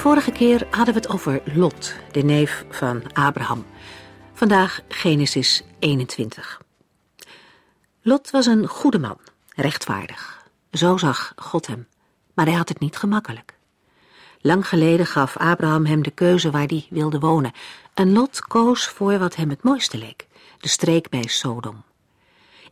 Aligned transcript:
Vorige 0.00 0.30
keer 0.30 0.66
hadden 0.70 0.94
we 0.94 1.00
het 1.00 1.08
over 1.08 1.42
Lot, 1.54 1.94
de 2.12 2.22
neef 2.22 2.64
van 2.70 3.02
Abraham. 3.12 3.66
Vandaag 4.32 4.80
Genesis 4.88 5.62
21. 5.78 6.60
Lot 8.02 8.30
was 8.30 8.46
een 8.46 8.66
goede 8.66 8.98
man, 8.98 9.18
rechtvaardig. 9.54 10.46
Zo 10.72 10.96
zag 10.96 11.32
God 11.36 11.66
hem, 11.66 11.86
maar 12.34 12.46
hij 12.46 12.54
had 12.54 12.68
het 12.68 12.80
niet 12.80 12.96
gemakkelijk. 12.96 13.54
Lang 14.40 14.68
geleden 14.68 15.06
gaf 15.06 15.36
Abraham 15.36 15.86
hem 15.86 16.02
de 16.02 16.10
keuze 16.10 16.50
waar 16.50 16.66
hij 16.66 16.86
wilde 16.90 17.18
wonen. 17.18 17.52
En 17.94 18.12
Lot 18.12 18.40
koos 18.40 18.88
voor 18.88 19.18
wat 19.18 19.36
hem 19.36 19.50
het 19.50 19.62
mooiste 19.62 19.98
leek, 19.98 20.26
de 20.58 20.68
streek 20.68 21.08
bij 21.08 21.26
Sodom. 21.26 21.82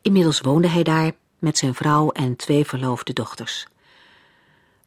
Inmiddels 0.02 0.40
woonde 0.40 0.68
hij 0.68 0.82
daar 0.82 1.12
met 1.38 1.58
zijn 1.58 1.74
vrouw 1.74 2.10
en 2.10 2.36
twee 2.36 2.64
verloofde 2.64 3.12
dochters. 3.12 3.66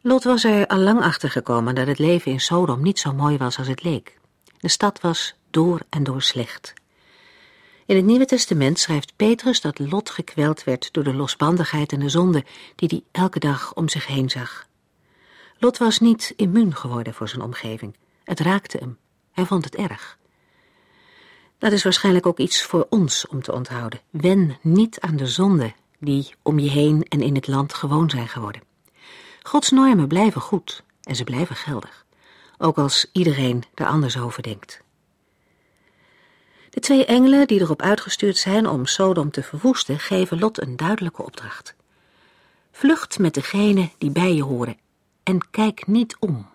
Lot 0.04 0.24
was 0.24 0.44
er 0.44 0.68
al 0.68 0.78
lang 0.78 1.02
achter 1.02 1.30
gekomen 1.30 1.76
dat 1.76 1.88
het 1.88 2.00
leven 2.00 2.32
in 2.32 2.40
Sodom 2.40 2.82
niet 2.82 3.00
zo 3.00 3.14
mooi 3.14 3.38
was 3.38 3.58
als 3.58 3.68
het 3.68 3.84
leek. 3.84 4.20
De 4.60 4.68
stad 4.68 5.02
was 5.02 5.36
door 5.50 5.80
en 5.90 6.04
door 6.04 6.22
slecht. 6.22 6.74
In 7.86 7.96
het 7.96 8.06
Nieuwe 8.06 8.26
Testament 8.26 8.80
schrijft 8.80 9.14
Petrus 9.16 9.62
dat 9.62 9.80
Lot 9.80 10.10
gekweld 10.10 10.64
werd 10.64 10.94
door 10.94 11.04
de 11.04 11.14
losbandigheid 11.14 11.92
en 11.92 12.00
de 12.00 12.10
zonde 12.10 12.46
die 12.76 12.88
hij 12.88 13.22
elke 13.22 13.40
dag 13.40 13.74
om 13.74 13.90
zich 13.90 14.08
heen 14.08 14.30
zag. 14.30 14.68
Lot 15.58 15.78
was 15.78 16.00
niet 16.00 16.34
immuun 16.36 16.76
geworden 16.76 17.14
voor 17.14 17.30
zijn 17.30 17.42
omgeving. 17.42 17.96
Het 18.24 18.40
raakte 18.40 18.78
hem. 18.78 18.98
Hij 19.32 19.46
vond 19.46 19.64
het 19.64 19.76
erg. 19.76 20.18
Dat 21.58 21.72
is 21.72 21.84
waarschijnlijk 21.84 22.26
ook 22.26 22.40
iets 22.40 22.64
voor 22.64 22.88
ons 22.90 23.28
om 23.28 23.42
te 23.42 23.54
onthouden. 23.54 24.02
Wen 24.10 24.58
niet 24.62 25.00
aan 25.00 25.16
de 25.16 25.28
zonde 25.28 25.74
die 26.00 26.36
om 26.42 26.60
je 26.60 26.70
heen 26.70 27.06
en 27.10 27.22
in 27.22 27.36
het 27.36 27.48
land 27.48 27.74
gewoon 27.74 28.10
zijn 28.10 28.28
geworden. 28.28 28.70
Gods 29.44 29.70
normen 29.70 30.08
blijven 30.08 30.42
goed 30.42 30.84
en 31.04 31.16
ze 31.16 31.24
blijven 31.24 31.56
geldig, 31.56 32.06
ook 32.58 32.78
als 32.78 33.10
iedereen 33.12 33.64
er 33.74 33.86
anders 33.86 34.18
over 34.18 34.44
denkt. 34.44 34.82
De 36.70 36.80
twee 36.80 37.06
engelen 37.06 37.48
die 37.48 37.60
erop 37.60 37.82
uitgestuurd 37.82 38.38
zijn 38.38 38.68
om 38.68 38.86
Sodom 38.86 39.32
te 39.32 39.44
verwoesten, 39.44 40.00
geven 40.00 40.40
Lot 40.40 40.62
een 40.62 40.76
duidelijke 40.76 41.24
opdracht. 41.24 41.76
Vlucht 42.72 43.20
met 43.20 43.34
degenen 43.34 43.92
die 43.98 44.12
bij 44.12 44.36
je 44.36 44.44
horen 44.44 44.78
en 45.24 45.50
kijk 45.52 45.88
niet 45.88 46.16
om. 46.20 46.50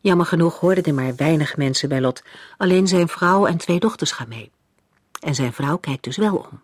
Jammer 0.00 0.26
genoeg 0.26 0.60
hoorden 0.60 0.84
er 0.84 0.94
maar 0.94 1.16
weinig 1.16 1.56
mensen 1.56 1.88
bij 1.88 2.00
Lot, 2.00 2.22
alleen 2.56 2.86
zijn 2.86 3.08
vrouw 3.08 3.46
en 3.46 3.56
twee 3.56 3.78
dochters 3.78 4.12
gaan 4.12 4.28
mee. 4.28 4.50
En 5.20 5.34
zijn 5.34 5.52
vrouw 5.52 5.76
kijkt 5.76 6.04
dus 6.04 6.16
wel 6.16 6.36
om. 6.36 6.60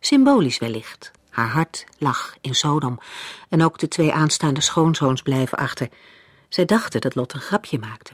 Symbolisch 0.00 0.58
wellicht, 0.58 1.10
haar 1.36 1.48
hart 1.48 1.84
lag 1.98 2.36
in 2.40 2.54
Sodom 2.54 2.98
en 3.48 3.64
ook 3.64 3.78
de 3.78 3.88
twee 3.88 4.12
aanstaande 4.12 4.60
schoonzoons 4.60 5.22
blijven 5.22 5.58
achter. 5.58 5.88
Zij 6.48 6.64
dachten 6.64 7.00
dat 7.00 7.14
Lot 7.14 7.32
een 7.32 7.40
grapje 7.40 7.78
maakte. 7.78 8.12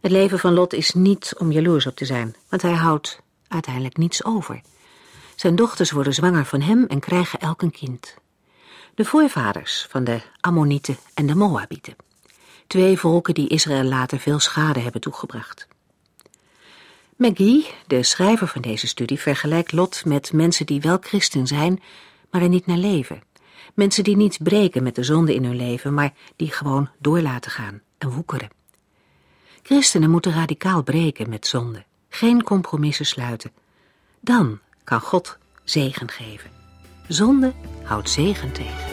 Het 0.00 0.10
leven 0.10 0.38
van 0.38 0.52
Lot 0.52 0.72
is 0.72 0.92
niet 0.92 1.34
om 1.38 1.52
jaloers 1.52 1.86
op 1.86 1.96
te 1.96 2.04
zijn, 2.04 2.36
want 2.48 2.62
hij 2.62 2.74
houdt 2.74 3.20
uiteindelijk 3.48 3.96
niets 3.96 4.24
over. 4.24 4.60
Zijn 5.36 5.56
dochters 5.56 5.90
worden 5.90 6.14
zwanger 6.14 6.44
van 6.44 6.60
hem 6.60 6.86
en 6.86 7.00
krijgen 7.00 7.38
elk 7.38 7.62
een 7.62 7.70
kind. 7.70 8.14
De 8.94 9.04
voorvaders 9.04 9.86
van 9.90 10.04
de 10.04 10.20
Ammonieten 10.40 10.96
en 11.14 11.26
de 11.26 11.34
Moabieten. 11.34 11.96
Twee 12.66 12.98
volken 12.98 13.34
die 13.34 13.48
Israël 13.48 13.84
later 13.84 14.18
veel 14.18 14.38
schade 14.38 14.80
hebben 14.80 15.00
toegebracht. 15.00 15.68
McGee, 17.18 17.66
de 17.86 18.02
schrijver 18.02 18.46
van 18.46 18.62
deze 18.62 18.86
studie, 18.86 19.20
vergelijkt 19.20 19.72
Lot 19.72 20.04
met 20.04 20.32
mensen 20.32 20.66
die 20.66 20.80
wel 20.80 20.98
christen 21.00 21.46
zijn, 21.46 21.82
maar 22.30 22.42
er 22.42 22.48
niet 22.48 22.66
naar 22.66 22.76
leven. 22.76 23.22
Mensen 23.74 24.04
die 24.04 24.16
niet 24.16 24.38
breken 24.42 24.82
met 24.82 24.94
de 24.94 25.02
zonde 25.02 25.34
in 25.34 25.44
hun 25.44 25.56
leven, 25.56 25.94
maar 25.94 26.12
die 26.36 26.50
gewoon 26.50 26.90
door 26.98 27.20
laten 27.20 27.50
gaan 27.50 27.80
en 27.98 28.10
woekeren. 28.10 28.48
Christenen 29.62 30.10
moeten 30.10 30.32
radicaal 30.32 30.82
breken 30.82 31.28
met 31.28 31.46
zonde, 31.46 31.84
geen 32.08 32.42
compromissen 32.42 33.06
sluiten. 33.06 33.52
Dan 34.20 34.58
kan 34.84 35.00
God 35.00 35.38
zegen 35.64 36.10
geven. 36.10 36.50
Zonde 37.08 37.52
houdt 37.82 38.10
zegen 38.10 38.52
tegen. 38.52 38.87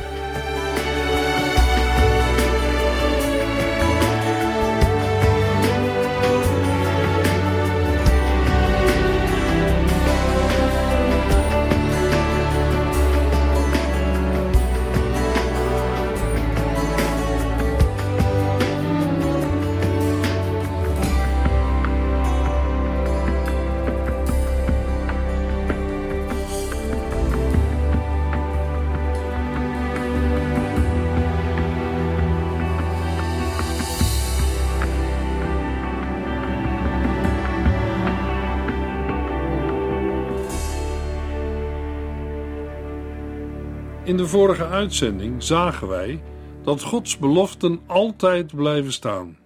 De 44.25 44.31
vorige 44.31 44.67
uitzending 44.67 45.43
zagen 45.43 45.87
wij 45.87 46.23
dat 46.63 46.81
Gods 46.81 47.17
beloften 47.17 47.81
altijd 47.87 48.55
blijven 48.55 48.93
staan. 48.93 49.39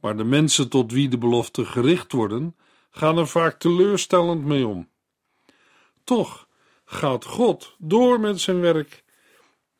Maar 0.00 0.16
de 0.16 0.24
mensen 0.24 0.68
tot 0.68 0.92
wie 0.92 1.08
de 1.08 1.18
beloften 1.18 1.66
gericht 1.66 2.12
worden, 2.12 2.56
gaan 2.90 3.18
er 3.18 3.28
vaak 3.28 3.58
teleurstellend 3.58 4.44
mee 4.44 4.66
om. 4.66 4.88
Toch 6.04 6.48
gaat 6.84 7.24
God 7.24 7.74
door 7.78 8.20
met 8.20 8.40
zijn 8.40 8.60
werk. 8.60 9.04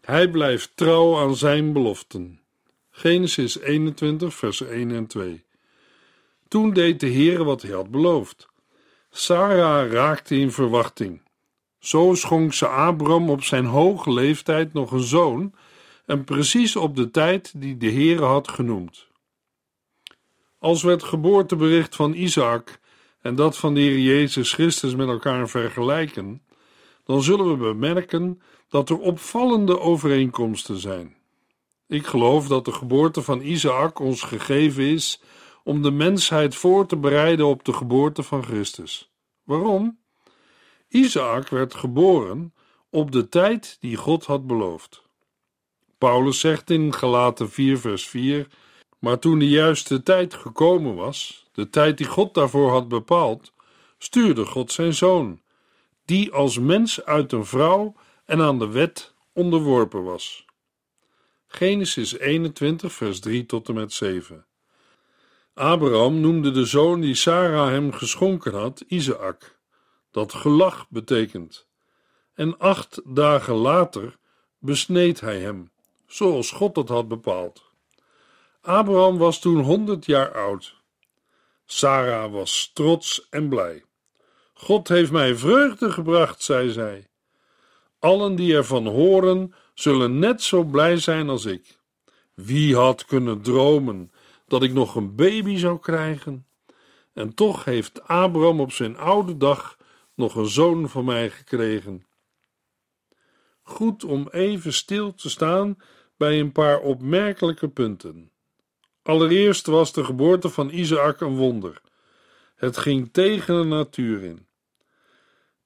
Hij 0.00 0.30
blijft 0.30 0.76
trouw 0.76 1.18
aan 1.18 1.36
zijn 1.36 1.72
beloften. 1.72 2.40
Genesis 2.90 3.58
21, 3.58 4.34
vers 4.34 4.60
1 4.60 4.90
en 4.90 5.06
2. 5.06 5.44
Toen 6.48 6.72
deed 6.72 7.00
de 7.00 7.06
Heer 7.06 7.44
wat 7.44 7.62
hij 7.62 7.72
had 7.72 7.90
beloofd. 7.90 8.48
Sarah 9.10 9.92
raakte 9.92 10.36
in 10.36 10.52
verwachting. 10.52 11.22
Zo 11.80 12.14
schonk 12.14 12.52
ze 12.52 12.68
Abram 12.68 13.30
op 13.30 13.42
zijn 13.42 13.64
hoge 13.64 14.12
leeftijd 14.12 14.72
nog 14.72 14.92
een 14.92 15.02
zoon, 15.02 15.54
en 16.06 16.24
precies 16.24 16.76
op 16.76 16.96
de 16.96 17.10
tijd 17.10 17.52
die 17.56 17.76
de 17.76 17.90
Heere 17.90 18.24
had 18.24 18.48
genoemd. 18.48 19.06
Als 20.58 20.82
we 20.82 20.90
het 20.90 21.02
geboortebericht 21.02 21.96
van 21.96 22.12
Isaac 22.14 22.80
en 23.20 23.34
dat 23.34 23.56
van 23.56 23.74
de 23.74 23.80
Heer 23.80 23.98
Jezus 23.98 24.52
Christus 24.52 24.94
met 24.94 25.08
elkaar 25.08 25.48
vergelijken, 25.48 26.42
dan 27.04 27.22
zullen 27.22 27.50
we 27.50 27.56
bemerken 27.56 28.42
dat 28.68 28.90
er 28.90 28.98
opvallende 28.98 29.80
overeenkomsten 29.80 30.76
zijn. 30.76 31.16
Ik 31.86 32.06
geloof 32.06 32.48
dat 32.48 32.64
de 32.64 32.72
geboorte 32.72 33.22
van 33.22 33.40
Isaac 33.40 33.98
ons 33.98 34.22
gegeven 34.22 34.84
is 34.84 35.22
om 35.64 35.82
de 35.82 35.90
mensheid 35.90 36.54
voor 36.54 36.86
te 36.86 36.96
bereiden 36.96 37.46
op 37.46 37.64
de 37.64 37.72
geboorte 37.72 38.22
van 38.22 38.44
Christus. 38.44 39.12
Waarom? 39.44 39.99
Isaac 40.90 41.48
werd 41.48 41.74
geboren 41.74 42.54
op 42.88 43.12
de 43.12 43.28
tijd 43.28 43.76
die 43.80 43.96
God 43.96 44.24
had 44.24 44.46
beloofd. 44.46 45.02
Paulus 45.98 46.40
zegt 46.40 46.70
in 46.70 46.94
Galaten 46.94 47.50
4, 47.50 47.78
vers 47.78 48.08
4: 48.08 48.48
Maar 48.98 49.18
toen 49.18 49.38
de 49.38 49.48
juiste 49.48 50.02
tijd 50.02 50.34
gekomen 50.34 50.94
was, 50.94 51.46
de 51.52 51.70
tijd 51.70 51.98
die 51.98 52.06
God 52.06 52.34
daarvoor 52.34 52.70
had 52.70 52.88
bepaald, 52.88 53.52
stuurde 53.98 54.44
God 54.44 54.72
zijn 54.72 54.94
zoon, 54.94 55.40
die 56.04 56.32
als 56.32 56.58
mens 56.58 57.04
uit 57.04 57.32
een 57.32 57.46
vrouw 57.46 57.94
en 58.24 58.40
aan 58.40 58.58
de 58.58 58.68
wet 58.68 59.14
onderworpen 59.32 60.04
was. 60.04 60.44
Genesis 61.46 62.18
21, 62.18 62.92
vers 62.92 63.20
3 63.20 63.46
tot 63.46 63.68
en 63.68 63.74
met 63.74 63.92
7. 63.92 64.46
Abraham 65.54 66.20
noemde 66.20 66.50
de 66.50 66.64
zoon 66.64 67.00
die 67.00 67.14
Sarah 67.14 67.68
hem 67.68 67.92
geschonken 67.92 68.54
had 68.54 68.84
Isaac 68.86 69.59
dat 70.10 70.32
gelach 70.32 70.88
betekent. 70.88 71.66
En 72.34 72.58
acht 72.58 73.00
dagen 73.04 73.54
later 73.54 74.18
besneed 74.58 75.20
hij 75.20 75.40
hem, 75.40 75.70
zoals 76.06 76.50
God 76.50 76.76
het 76.76 76.88
had 76.88 77.08
bepaald. 77.08 77.70
Abraham 78.60 79.18
was 79.18 79.40
toen 79.40 79.60
honderd 79.60 80.06
jaar 80.06 80.34
oud. 80.34 80.74
Sarah 81.64 82.32
was 82.32 82.70
trots 82.74 83.28
en 83.30 83.48
blij. 83.48 83.84
God 84.54 84.88
heeft 84.88 85.10
mij 85.10 85.34
vreugde 85.34 85.92
gebracht, 85.92 86.42
zei 86.42 86.70
zij. 86.70 87.08
Allen 87.98 88.34
die 88.34 88.54
ervan 88.54 88.86
horen, 88.86 89.54
zullen 89.74 90.18
net 90.18 90.42
zo 90.42 90.64
blij 90.64 90.96
zijn 90.96 91.28
als 91.28 91.44
ik. 91.44 91.78
Wie 92.34 92.76
had 92.76 93.04
kunnen 93.04 93.42
dromen 93.42 94.12
dat 94.46 94.62
ik 94.62 94.72
nog 94.72 94.94
een 94.94 95.14
baby 95.14 95.56
zou 95.56 95.78
krijgen? 95.78 96.46
En 97.12 97.34
toch 97.34 97.64
heeft 97.64 98.02
Abraham 98.08 98.60
op 98.60 98.72
zijn 98.72 98.96
oude 98.96 99.36
dag 99.36 99.76
nog 100.20 100.34
een 100.34 100.48
zoon 100.48 100.88
van 100.88 101.04
mij 101.04 101.30
gekregen. 101.30 102.06
Goed 103.62 104.04
om 104.04 104.28
even 104.30 104.72
stil 104.72 105.14
te 105.14 105.30
staan 105.30 105.78
bij 106.16 106.40
een 106.40 106.52
paar 106.52 106.80
opmerkelijke 106.80 107.68
punten. 107.68 108.30
Allereerst 109.02 109.66
was 109.66 109.92
de 109.92 110.04
geboorte 110.04 110.48
van 110.48 110.70
Isaac 110.70 111.20
een 111.20 111.36
wonder. 111.36 111.80
Het 112.54 112.76
ging 112.76 113.12
tegen 113.12 113.60
de 113.60 113.64
natuur 113.64 114.22
in. 114.22 114.46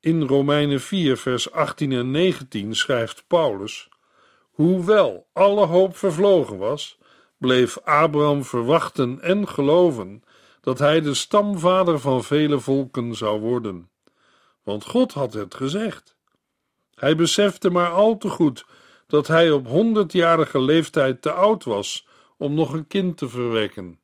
In 0.00 0.22
Romeinen 0.22 0.80
4, 0.80 1.16
vers 1.16 1.50
18 1.50 1.92
en 1.92 2.10
19 2.10 2.74
schrijft 2.74 3.24
Paulus: 3.26 3.88
Hoewel 4.50 5.28
alle 5.32 5.66
hoop 5.66 5.96
vervlogen 5.96 6.58
was, 6.58 6.98
bleef 7.38 7.78
Abraham 7.78 8.44
verwachten 8.44 9.20
en 9.20 9.48
geloven 9.48 10.22
dat 10.60 10.78
hij 10.78 11.00
de 11.00 11.14
stamvader 11.14 12.00
van 12.00 12.24
vele 12.24 12.60
volken 12.60 13.14
zou 13.14 13.40
worden. 13.40 13.88
Want 14.64 14.84
God 14.84 15.12
had 15.12 15.32
het 15.32 15.54
gezegd. 15.54 16.16
Hij 16.94 17.16
besefte 17.16 17.70
maar 17.70 17.90
al 17.90 18.16
te 18.16 18.28
goed 18.28 18.66
dat 19.06 19.26
hij 19.26 19.50
op 19.50 19.66
honderdjarige 19.66 20.60
leeftijd 20.60 21.22
te 21.22 21.32
oud 21.32 21.64
was 21.64 22.06
om 22.36 22.54
nog 22.54 22.72
een 22.72 22.86
kind 22.86 23.16
te 23.16 23.28
verwekken. 23.28 23.98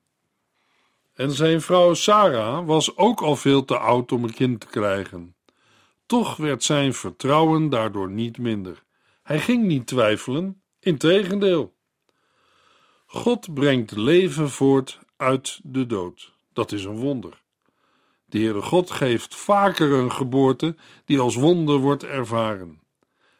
En 1.14 1.30
zijn 1.30 1.60
vrouw 1.60 1.94
Sarah 1.94 2.66
was 2.66 2.96
ook 2.96 3.20
al 3.20 3.36
veel 3.36 3.64
te 3.64 3.78
oud 3.78 4.12
om 4.12 4.24
een 4.24 4.34
kind 4.34 4.60
te 4.60 4.66
krijgen. 4.66 5.34
Toch 6.06 6.36
werd 6.36 6.62
zijn 6.62 6.94
vertrouwen 6.94 7.68
daardoor 7.68 8.10
niet 8.10 8.38
minder. 8.38 8.82
Hij 9.22 9.40
ging 9.40 9.66
niet 9.66 9.86
twijfelen, 9.86 10.62
integendeel. 10.80 11.74
God 13.06 13.54
brengt 13.54 13.96
leven 13.96 14.50
voort 14.50 14.98
uit 15.16 15.60
de 15.62 15.86
dood. 15.86 16.32
Dat 16.52 16.72
is 16.72 16.84
een 16.84 16.96
wonder. 16.96 17.42
De 18.30 18.38
Heere 18.38 18.62
God 18.62 18.90
geeft 18.90 19.34
vaker 19.34 19.92
een 19.92 20.12
geboorte 20.12 20.76
die 21.04 21.18
als 21.18 21.34
wonder 21.34 21.78
wordt 21.78 22.04
ervaren. 22.04 22.80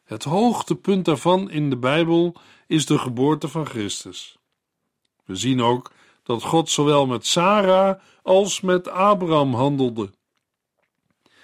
Het 0.05 0.25
hoogtepunt 0.25 1.05
daarvan 1.05 1.51
in 1.51 1.71
de 1.71 1.77
Bijbel 1.77 2.37
is 2.67 2.87
de 2.87 2.99
geboorte 2.99 3.49
van 3.49 3.67
Christus. 3.67 4.39
We 5.25 5.37
zien 5.37 5.63
ook 5.63 5.93
dat 6.23 6.43
God 6.43 6.71
zowel 6.71 7.07
met 7.07 7.27
Sarah 7.27 8.01
als 8.23 8.61
met 8.61 8.89
Abraham 8.89 9.55
handelde. 9.55 10.11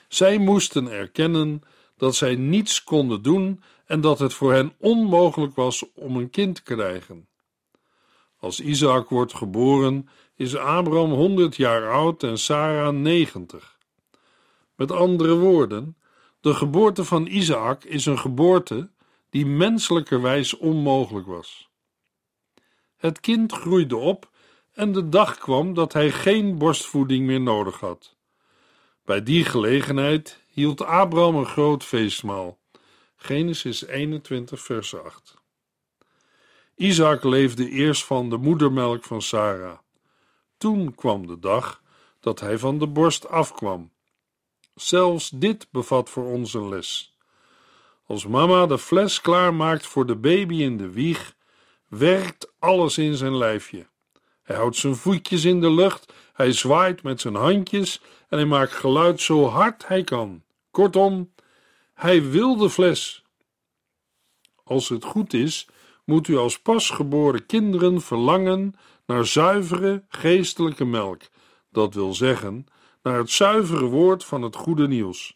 Zij 0.08 0.38
moesten 0.38 0.88
erkennen 0.88 1.62
dat 1.96 2.14
zij 2.14 2.34
niets 2.34 2.84
konden 2.84 3.22
doen 3.22 3.62
en 3.84 4.00
dat 4.00 4.19
het 4.19 4.34
voor 4.34 4.52
hen 4.52 4.72
onmogelijk 4.78 5.54
was 5.54 5.84
om 5.94 6.16
een 6.16 6.31
kind 6.31 6.54
te 6.54 6.62
krijgen. 6.62 7.28
Als 8.38 8.60
Isaac 8.60 9.08
wordt 9.08 9.34
geboren, 9.34 10.08
is 10.37 10.56
Abraham 10.56 11.11
100 11.12 11.56
jaar 11.56 11.91
oud 11.91 12.23
en 12.23 12.38
Sarah 12.38 12.94
90. 12.94 13.79
Met 14.75 14.93
andere 14.93 15.35
woorden, 15.35 15.97
de 16.41 16.55
geboorte 16.55 17.05
van 17.05 17.27
Isaac 17.27 17.85
is 17.85 18.06
een 18.06 18.19
geboorte 18.19 18.91
die 19.31 19.47
menselijkerwijs 19.47 20.56
onmogelijk 20.56 21.27
was. 21.27 21.69
Het 22.97 23.21
kind 23.21 23.53
groeide 23.53 23.97
op 23.97 24.31
en 24.73 24.93
de 24.93 25.09
dag 25.09 25.38
kwam 25.38 25.75
dat 25.75 25.93
hij 25.93 26.11
geen 26.11 26.59
borstvoeding 26.59 27.27
meer 27.27 27.41
nodig 27.41 27.81
had. 27.81 28.17
Bij 29.05 29.23
die 29.23 29.44
gelegenheid 29.44 30.41
hield 30.53 30.83
Abraham 30.83 31.37
een 31.37 31.47
groot 31.47 31.85
feestmaal. 31.85 32.59
Genesis 33.17 33.87
21, 33.87 34.61
vers 34.61 34.97
8. 34.97 35.35
Isaac 36.75 37.25
leefde 37.25 37.69
eerst 37.69 38.05
van 38.05 38.31
de 38.31 38.37
moedermelk 38.37 39.05
van 39.05 39.23
Sarah. 39.23 39.79
Toen 40.58 40.94
kwam 40.94 41.26
de 41.26 41.38
dag 41.38 41.82
dat 42.20 42.41
hij 42.41 42.58
van 42.58 42.79
de 42.79 42.87
borst 42.87 43.29
afkwam. 43.29 43.91
Zelfs 44.75 45.31
dit 45.31 45.69
bevat 45.70 46.11
voor 46.11 46.25
ons 46.25 46.55
een 46.55 46.69
les. 46.69 47.17
Als 48.06 48.26
mama 48.26 48.67
de 48.67 48.79
fles 48.79 49.20
klaarmaakt 49.20 49.87
voor 49.87 50.06
de 50.06 50.17
baby 50.17 50.62
in 50.62 50.76
de 50.76 50.91
wieg, 50.91 51.35
werkt 51.88 52.53
alles 52.58 52.99
in 52.99 53.14
zijn 53.14 53.37
lijfje. 53.37 53.87
Hij 54.43 54.56
houdt 54.56 54.76
zijn 54.76 54.97
voetjes 54.97 55.44
in 55.44 55.61
de 55.61 55.70
lucht, 55.70 56.12
hij 56.32 56.53
zwaait 56.53 57.02
met 57.02 57.20
zijn 57.20 57.35
handjes 57.35 58.00
en 58.29 58.38
hij 58.38 58.47
maakt 58.47 58.73
geluid 58.73 59.20
zo 59.20 59.47
hard 59.47 59.88
hij 59.88 60.05
kan. 60.05 60.43
Kortom, 60.70 61.32
hij 61.94 62.31
wil 62.31 62.56
de 62.56 62.70
fles. 62.70 63.25
Als 64.64 64.88
het 64.88 65.05
goed 65.05 65.32
is, 65.32 65.69
moet 66.05 66.29
u 66.29 66.37
als 66.37 66.59
pasgeboren 66.61 67.47
kinderen 67.47 68.00
verlangen 68.00 68.75
naar 69.06 69.26
zuivere 69.26 70.05
geestelijke 70.08 70.85
melk, 70.85 71.23
dat 71.70 71.94
wil 71.94 72.14
zeggen, 72.14 72.67
naar 73.03 73.19
het 73.19 73.31
zuivere 73.31 73.85
woord 73.85 74.25
van 74.25 74.43
het 74.43 74.56
goede 74.56 74.88
nieuws. 74.88 75.35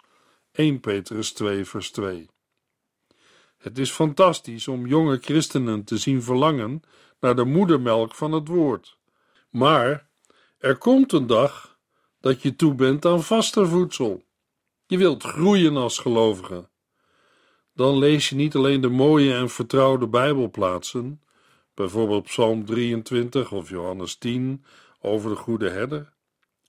1 0.53 0.81
Petrus 0.81 1.33
2, 1.33 1.65
vers 1.65 1.91
2. 1.91 2.29
Het 3.59 3.79
is 3.79 3.91
fantastisch 3.91 4.69
om 4.69 4.87
jonge 4.87 5.19
christenen 5.19 5.85
te 5.85 5.99
zien 5.99 6.23
verlangen 6.23 6.83
naar 7.21 7.37
de 7.37 7.45
moedermelk 7.45 8.15
van 8.15 8.33
het 8.33 8.49
woord. 8.49 8.99
Maar 9.51 10.09
er 10.59 10.77
komt 10.77 11.13
een 11.13 11.27
dag 11.27 11.79
dat 12.21 12.43
je 12.43 12.57
toe 12.57 12.75
bent 12.75 13.05
aan 13.05 13.23
vaster 13.23 13.69
voedsel. 13.69 14.23
Je 14.87 14.99
wilt 14.99 15.23
groeien 15.23 15.77
als 15.77 15.99
gelovige. 15.99 16.69
Dan 17.75 17.99
lees 17.99 18.29
je 18.29 18.35
niet 18.35 18.55
alleen 18.55 18.81
de 18.81 18.89
mooie 18.89 19.35
en 19.35 19.51
vertrouwde 19.51 20.09
Bijbelplaatsen, 20.09 21.23
bijvoorbeeld 21.75 22.25
Psalm 22.25 22.65
23 22.65 23.53
of 23.53 23.69
Johannes 23.69 24.17
10 24.17 24.65
over 25.01 25.31
de 25.31 25.37
goede 25.37 25.71
herder. 25.71 26.13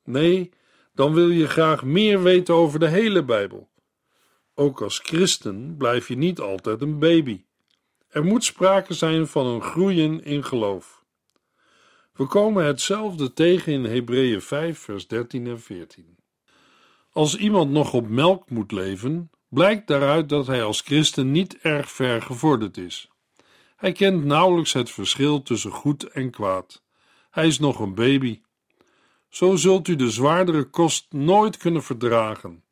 Nee, 0.03 0.51
dan 0.93 1.13
wil 1.13 1.29
je 1.29 1.47
graag 1.47 1.83
meer 1.83 2.23
weten 2.23 2.53
over 2.53 2.79
de 2.79 2.87
hele 2.87 3.23
Bijbel. 3.23 3.69
Ook 4.55 4.81
als 4.81 4.99
christen 4.99 5.75
blijf 5.77 6.07
je 6.07 6.17
niet 6.17 6.39
altijd 6.39 6.81
een 6.81 6.99
baby. 6.99 7.43
Er 8.07 8.23
moet 8.23 8.43
sprake 8.43 8.93
zijn 8.93 9.27
van 9.27 9.45
een 9.45 9.61
groeien 9.61 10.23
in 10.23 10.43
geloof. 10.43 11.03
We 12.13 12.25
komen 12.25 12.65
hetzelfde 12.65 13.33
tegen 13.33 13.73
in 13.73 13.83
Hebreeën 13.83 14.41
5, 14.41 14.79
vers 14.79 15.07
13 15.07 15.47
en 15.47 15.61
14. 15.61 16.17
Als 17.11 17.37
iemand 17.37 17.71
nog 17.71 17.93
op 17.93 18.07
melk 18.07 18.49
moet 18.49 18.71
leven, 18.71 19.29
blijkt 19.49 19.87
daaruit 19.87 20.29
dat 20.29 20.47
hij 20.47 20.63
als 20.63 20.81
christen 20.81 21.31
niet 21.31 21.57
erg 21.57 21.91
ver 21.91 22.21
gevorderd 22.21 22.77
is. 22.77 23.10
Hij 23.81 23.91
kent 23.91 24.25
nauwelijks 24.25 24.73
het 24.73 24.91
verschil 24.91 25.41
tussen 25.41 25.71
goed 25.71 26.03
en 26.03 26.31
kwaad. 26.31 26.83
Hij 27.29 27.47
is 27.47 27.59
nog 27.59 27.79
een 27.79 27.95
baby. 27.95 28.41
Zo 29.29 29.55
zult 29.55 29.87
u 29.87 29.95
de 29.95 30.09
zwaardere 30.09 30.63
kost 30.63 31.05
nooit 31.09 31.57
kunnen 31.57 31.83
verdragen. 31.83 32.63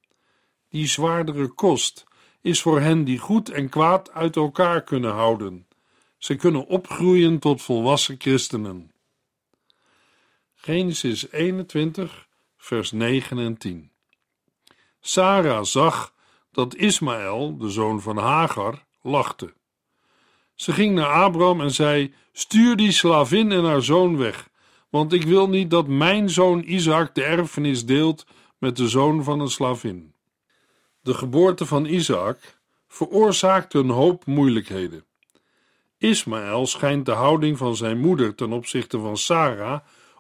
Die 0.70 0.88
zwaardere 0.88 1.48
kost 1.48 2.06
is 2.42 2.62
voor 2.62 2.80
hen 2.80 3.04
die 3.04 3.18
goed 3.18 3.50
en 3.50 3.70
kwaad 3.70 4.12
uit 4.12 4.36
elkaar 4.36 4.84
kunnen 4.84 5.12
houden. 5.12 5.68
Ze 6.18 6.36
kunnen 6.36 6.68
opgroeien 6.68 7.40
tot 7.40 7.62
volwassen 7.62 8.16
christenen. 8.18 8.92
Genesis 10.56 11.32
21, 11.32 12.28
vers 12.58 12.92
9 12.92 13.38
en 13.38 13.58
10. 13.58 13.92
Sarah 15.02 15.64
zag 15.64 16.14
dat 16.52 16.76
Ismaël, 16.76 17.58
de 17.58 17.70
zoon 17.70 18.02
van 18.02 18.18
Hagar, 18.18 18.86
lachte. 19.02 19.58
Ze 20.60 20.74
ging 20.74 20.96
naar 20.96 21.12
Abraham 21.12 21.62
en 21.62 21.72
zei: 21.72 22.14
Stuur 22.32 22.76
die 22.76 22.92
slavin 22.92 23.52
en 23.52 23.64
haar 23.64 23.84
zoon 23.84 24.18
weg, 24.18 24.50
want 24.90 25.14
ik 25.14 25.24
wil 25.24 25.50
niet 25.50 25.70
dat 25.70 25.88
mijn 25.88 26.30
zoon 26.30 26.64
Isaac 26.66 27.16
de 27.16 27.24
erfenis 27.24 27.86
deelt 27.86 28.26
met 28.58 28.78
de 28.78 28.88
zoon 28.88 29.24
van 29.24 29.40
een 29.40 29.50
slavin. 29.50 30.14
De 31.02 31.14
geboorte 31.14 31.66
van 31.66 31.86
Isaac 31.86 32.60
veroorzaakte 32.88 33.80
een 33.80 33.90
hoop 33.90 34.26
moeilijkheden. 34.26 35.06
Ismaël 35.98 36.66
schijnt 36.66 37.06
de 37.06 37.12
houding 37.12 37.58
van 37.58 37.76
zijn 37.76 38.00
moeder 38.00 38.36
ten 38.36 38.52
opzichte 38.52 39.00
van 39.00 39.18
Sarah 39.18 39.80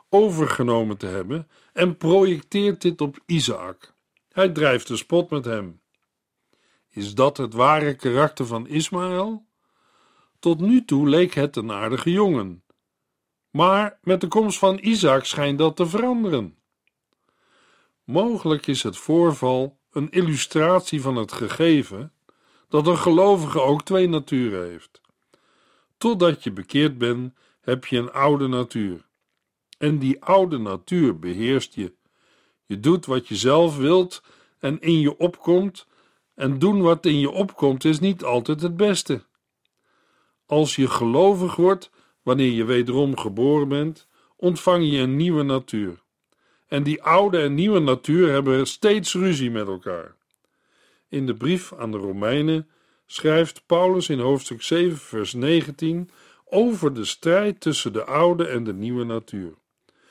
overgenomen 0.09 0.97
te 0.97 1.07
hebben 1.07 1.47
en 1.73 1.97
projecteert 1.97 2.81
dit 2.81 3.01
op 3.01 3.19
Isaac. 3.25 3.93
Hij 4.31 4.49
drijft 4.49 4.87
de 4.87 4.95
spot 4.97 5.29
met 5.29 5.45
hem. 5.45 5.81
Is 6.89 7.15
dat 7.15 7.37
het 7.37 7.53
ware 7.53 7.95
karakter 7.95 8.45
van 8.45 8.67
Ismaël? 8.67 9.47
Tot 10.39 10.59
nu 10.59 10.85
toe 10.85 11.09
leek 11.09 11.33
het 11.33 11.55
een 11.55 11.71
aardige 11.71 12.11
jongen. 12.11 12.63
Maar 13.49 13.99
met 14.01 14.21
de 14.21 14.27
komst 14.27 14.57
van 14.57 14.77
Isaac 14.77 15.25
schijnt 15.25 15.57
dat 15.57 15.75
te 15.75 15.85
veranderen. 15.85 16.57
Mogelijk 18.03 18.67
is 18.67 18.83
het 18.83 18.97
voorval 18.97 19.79
een 19.91 20.09
illustratie 20.09 21.01
van 21.01 21.15
het 21.15 21.31
gegeven 21.31 22.13
dat 22.67 22.87
een 22.87 22.97
gelovige 22.97 23.61
ook 23.61 23.83
twee 23.83 24.07
naturen 24.07 24.69
heeft. 24.69 25.01
Totdat 25.97 26.43
je 26.43 26.51
bekeerd 26.51 26.97
bent, 26.97 27.33
heb 27.61 27.85
je 27.85 27.97
een 27.97 28.11
oude 28.11 28.47
natuur. 28.47 29.07
En 29.77 29.99
die 29.99 30.23
oude 30.23 30.57
natuur 30.57 31.19
beheerst 31.19 31.75
je. 31.75 31.93
Je 32.65 32.79
doet 32.79 33.05
wat 33.05 33.27
je 33.27 33.35
zelf 33.35 33.77
wilt 33.77 34.23
en 34.59 34.79
in 34.79 34.99
je 34.99 35.17
opkomt, 35.17 35.87
en 36.35 36.59
doen 36.59 36.81
wat 36.81 37.05
in 37.05 37.19
je 37.19 37.29
opkomt 37.29 37.85
is 37.85 37.99
niet 37.99 38.23
altijd 38.23 38.61
het 38.61 38.77
beste. 38.77 39.27
Als 40.49 40.75
je 40.75 40.87
gelovig 40.87 41.55
wordt, 41.55 41.91
wanneer 42.23 42.51
je 42.51 42.63
wederom 42.63 43.17
geboren 43.17 43.67
bent, 43.67 44.07
ontvang 44.35 44.91
je 44.91 44.97
een 44.97 45.15
nieuwe 45.15 45.43
natuur. 45.43 46.03
En 46.67 46.83
die 46.83 47.03
oude 47.03 47.39
en 47.39 47.53
nieuwe 47.53 47.79
natuur 47.79 48.31
hebben 48.31 48.67
steeds 48.67 49.13
ruzie 49.13 49.51
met 49.51 49.67
elkaar. 49.67 50.15
In 51.09 51.25
de 51.25 51.33
brief 51.33 51.73
aan 51.73 51.91
de 51.91 51.97
Romeinen 51.97 52.67
schrijft 53.05 53.63
Paulus 53.65 54.09
in 54.09 54.19
hoofdstuk 54.19 54.61
7, 54.61 54.97
vers 54.97 55.33
19 55.33 56.09
over 56.45 56.93
de 56.93 57.05
strijd 57.05 57.61
tussen 57.61 57.93
de 57.93 58.05
oude 58.05 58.47
en 58.47 58.63
de 58.63 58.73
nieuwe 58.73 59.03
natuur. 59.03 59.53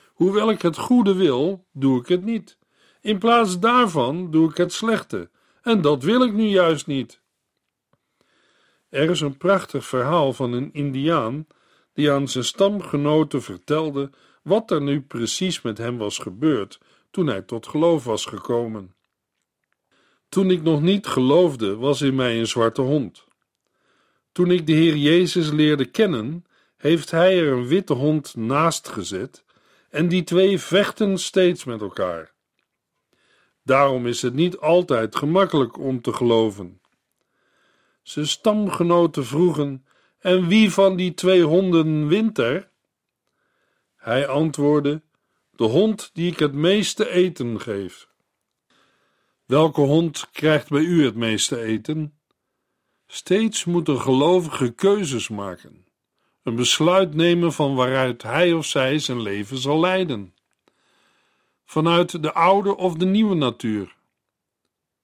Hoewel 0.06 0.50
ik 0.50 0.62
het 0.62 0.76
goede 0.76 1.14
wil, 1.14 1.64
doe 1.72 2.00
ik 2.00 2.08
het 2.08 2.24
niet. 2.24 2.58
In 3.00 3.18
plaats 3.18 3.58
daarvan 3.58 4.30
doe 4.30 4.50
ik 4.50 4.56
het 4.56 4.72
slechte, 4.72 5.30
en 5.62 5.80
dat 5.80 6.02
wil 6.02 6.22
ik 6.22 6.32
nu 6.32 6.44
juist 6.44 6.86
niet. 6.86 7.20
Er 8.88 9.10
is 9.10 9.20
een 9.20 9.36
prachtig 9.36 9.86
verhaal 9.86 10.32
van 10.32 10.52
een 10.52 10.72
Indiaan 10.72 11.46
die 11.92 12.10
aan 12.10 12.28
zijn 12.28 12.44
stamgenoten 12.44 13.42
vertelde 13.42 14.10
wat 14.42 14.70
er 14.70 14.82
nu 14.82 15.00
precies 15.00 15.62
met 15.62 15.78
hem 15.78 15.98
was 15.98 16.18
gebeurd 16.18 16.80
toen 17.10 17.26
hij 17.26 17.42
tot 17.42 17.66
geloof 17.66 18.04
was 18.04 18.24
gekomen. 18.24 18.94
Toen 20.28 20.50
ik 20.50 20.62
nog 20.62 20.80
niet 20.80 21.06
geloofde, 21.06 21.76
was 21.76 22.02
in 22.02 22.14
mij 22.14 22.38
een 22.38 22.46
zwarte 22.46 22.82
hond. 22.82 23.24
Toen 24.32 24.50
ik 24.50 24.66
de 24.66 24.72
Heer 24.72 24.96
Jezus 24.96 25.50
leerde 25.50 25.84
kennen, 25.84 26.44
heeft 26.76 27.10
Hij 27.10 27.38
er 27.38 27.52
een 27.52 27.66
witte 27.66 27.92
hond 27.94 28.36
naast 28.36 28.88
gezet 28.88 29.44
en 29.90 30.08
die 30.08 30.24
twee 30.24 30.58
vechten 30.58 31.18
steeds 31.18 31.64
met 31.64 31.80
elkaar. 31.80 32.32
Daarom 33.62 34.06
is 34.06 34.22
het 34.22 34.34
niet 34.34 34.58
altijd 34.58 35.16
gemakkelijk 35.16 35.78
om 35.78 36.00
te 36.00 36.12
geloven. 36.12 36.80
Zijn 38.08 38.26
stamgenoten 38.26 39.26
vroegen: 39.26 39.86
En 40.18 40.46
wie 40.46 40.72
van 40.72 40.96
die 40.96 41.14
twee 41.14 41.42
honden 41.42 42.06
wint 42.06 42.38
er? 42.38 42.70
Hij 43.96 44.28
antwoordde: 44.28 45.02
De 45.50 45.64
hond 45.64 46.10
die 46.12 46.32
ik 46.32 46.38
het 46.38 46.52
meeste 46.52 47.10
eten 47.10 47.60
geef. 47.60 48.08
Welke 49.44 49.80
hond 49.80 50.30
krijgt 50.32 50.68
bij 50.68 50.80
u 50.80 51.04
het 51.04 51.14
meeste 51.14 51.60
eten? 51.60 52.18
Steeds 53.06 53.64
moet 53.64 53.88
een 53.88 54.00
gelovige 54.00 54.70
keuzes 54.70 55.28
maken, 55.28 55.86
een 56.42 56.56
besluit 56.56 57.14
nemen 57.14 57.52
van 57.52 57.74
waaruit 57.74 58.22
hij 58.22 58.52
of 58.52 58.66
zij 58.66 58.98
zijn 58.98 59.20
leven 59.20 59.58
zal 59.58 59.80
leiden. 59.80 60.34
Vanuit 61.64 62.22
de 62.22 62.32
oude 62.32 62.76
of 62.76 62.94
de 62.94 63.06
nieuwe 63.06 63.34
natuur. 63.34 63.96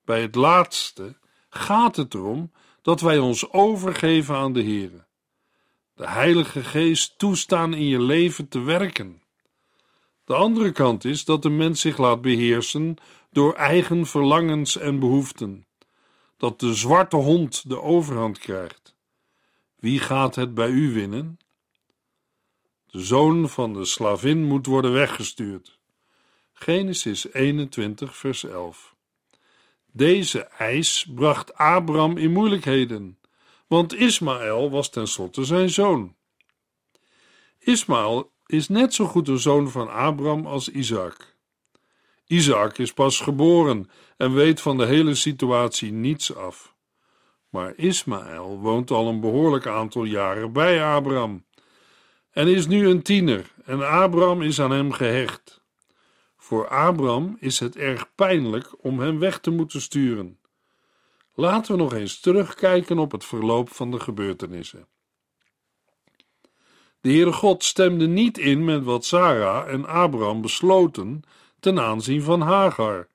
Bij 0.04 0.20
het 0.20 0.34
laatste 0.34 1.16
gaat 1.48 1.96
het 1.96 2.14
erom 2.14 2.52
dat 2.84 3.00
wij 3.00 3.18
ons 3.18 3.50
overgeven 3.52 4.34
aan 4.34 4.52
de 4.52 4.60
Heer. 4.60 5.06
De 5.94 6.08
Heilige 6.08 6.64
Geest 6.64 7.18
toestaan 7.18 7.74
in 7.74 7.86
je 7.88 8.00
leven 8.00 8.48
te 8.48 8.60
werken. 8.60 9.22
De 10.24 10.34
andere 10.34 10.72
kant 10.72 11.04
is 11.04 11.24
dat 11.24 11.42
de 11.42 11.50
mens 11.50 11.80
zich 11.80 11.98
laat 11.98 12.20
beheersen 12.20 12.96
door 13.30 13.54
eigen 13.54 14.06
verlangens 14.06 14.76
en 14.76 14.98
behoeften 14.98 15.66
dat 16.36 16.60
de 16.60 16.74
zwarte 16.74 17.16
hond 17.16 17.68
de 17.68 17.80
overhand 17.80 18.38
krijgt. 18.38 18.94
Wie 19.76 19.98
gaat 19.98 20.34
het 20.34 20.54
bij 20.54 20.68
u 20.68 20.92
winnen? 20.92 21.38
De 22.86 23.00
zoon 23.00 23.48
van 23.48 23.72
de 23.72 23.84
slavin 23.84 24.44
moet 24.44 24.66
worden 24.66 24.92
weggestuurd. 24.92 25.78
Genesis 26.52 27.32
21, 27.32 28.16
vers 28.16 28.44
11. 28.44 28.93
Deze 29.96 30.40
eis 30.40 31.06
bracht 31.14 31.54
Abraham 31.54 32.16
in 32.16 32.32
moeilijkheden, 32.32 33.18
want 33.66 33.94
Ismaël 33.94 34.70
was 34.70 34.90
tenslotte 34.90 35.44
zijn 35.44 35.70
zoon. 35.70 36.14
Ismaël 37.58 38.32
is 38.46 38.68
net 38.68 38.94
zo 38.94 39.04
goed 39.04 39.28
een 39.28 39.38
zoon 39.38 39.70
van 39.70 39.90
Abraham 39.92 40.46
als 40.46 40.68
Isaac. 40.68 41.36
Isaac 42.26 42.78
is 42.78 42.92
pas 42.92 43.20
geboren 43.20 43.90
en 44.16 44.34
weet 44.34 44.60
van 44.60 44.76
de 44.76 44.86
hele 44.86 45.14
situatie 45.14 45.92
niets 45.92 46.34
af. 46.34 46.74
Maar 47.48 47.72
Ismaël 47.76 48.58
woont 48.58 48.90
al 48.90 49.08
een 49.08 49.20
behoorlijk 49.20 49.66
aantal 49.66 50.04
jaren 50.04 50.52
bij 50.52 50.84
Abraham 50.84 51.44
en 52.30 52.48
is 52.48 52.66
nu 52.66 52.88
een 52.88 53.02
tiener 53.02 53.52
en 53.64 53.88
Abraham 53.88 54.42
is 54.42 54.60
aan 54.60 54.70
hem 54.70 54.92
gehecht. 54.92 55.63
Voor 56.44 56.68
Abraham 56.68 57.36
is 57.40 57.58
het 57.60 57.76
erg 57.76 58.14
pijnlijk 58.14 58.74
om 58.84 59.00
hem 59.00 59.18
weg 59.18 59.38
te 59.38 59.50
moeten 59.50 59.80
sturen. 59.80 60.38
Laten 61.34 61.72
we 61.72 61.82
nog 61.82 61.92
eens 61.92 62.20
terugkijken 62.20 62.98
op 62.98 63.12
het 63.12 63.24
verloop 63.24 63.70
van 63.70 63.90
de 63.90 64.00
gebeurtenissen. 64.00 64.86
De 67.00 67.08
Heere 67.08 67.32
God 67.32 67.64
stemde 67.64 68.06
niet 68.06 68.38
in 68.38 68.64
met 68.64 68.84
wat 68.84 69.04
Sarah 69.04 69.68
en 69.68 69.86
Abraham 69.86 70.40
besloten 70.40 71.22
ten 71.60 71.80
aanzien 71.80 72.22
van 72.22 72.40
Hagar. 72.40 73.08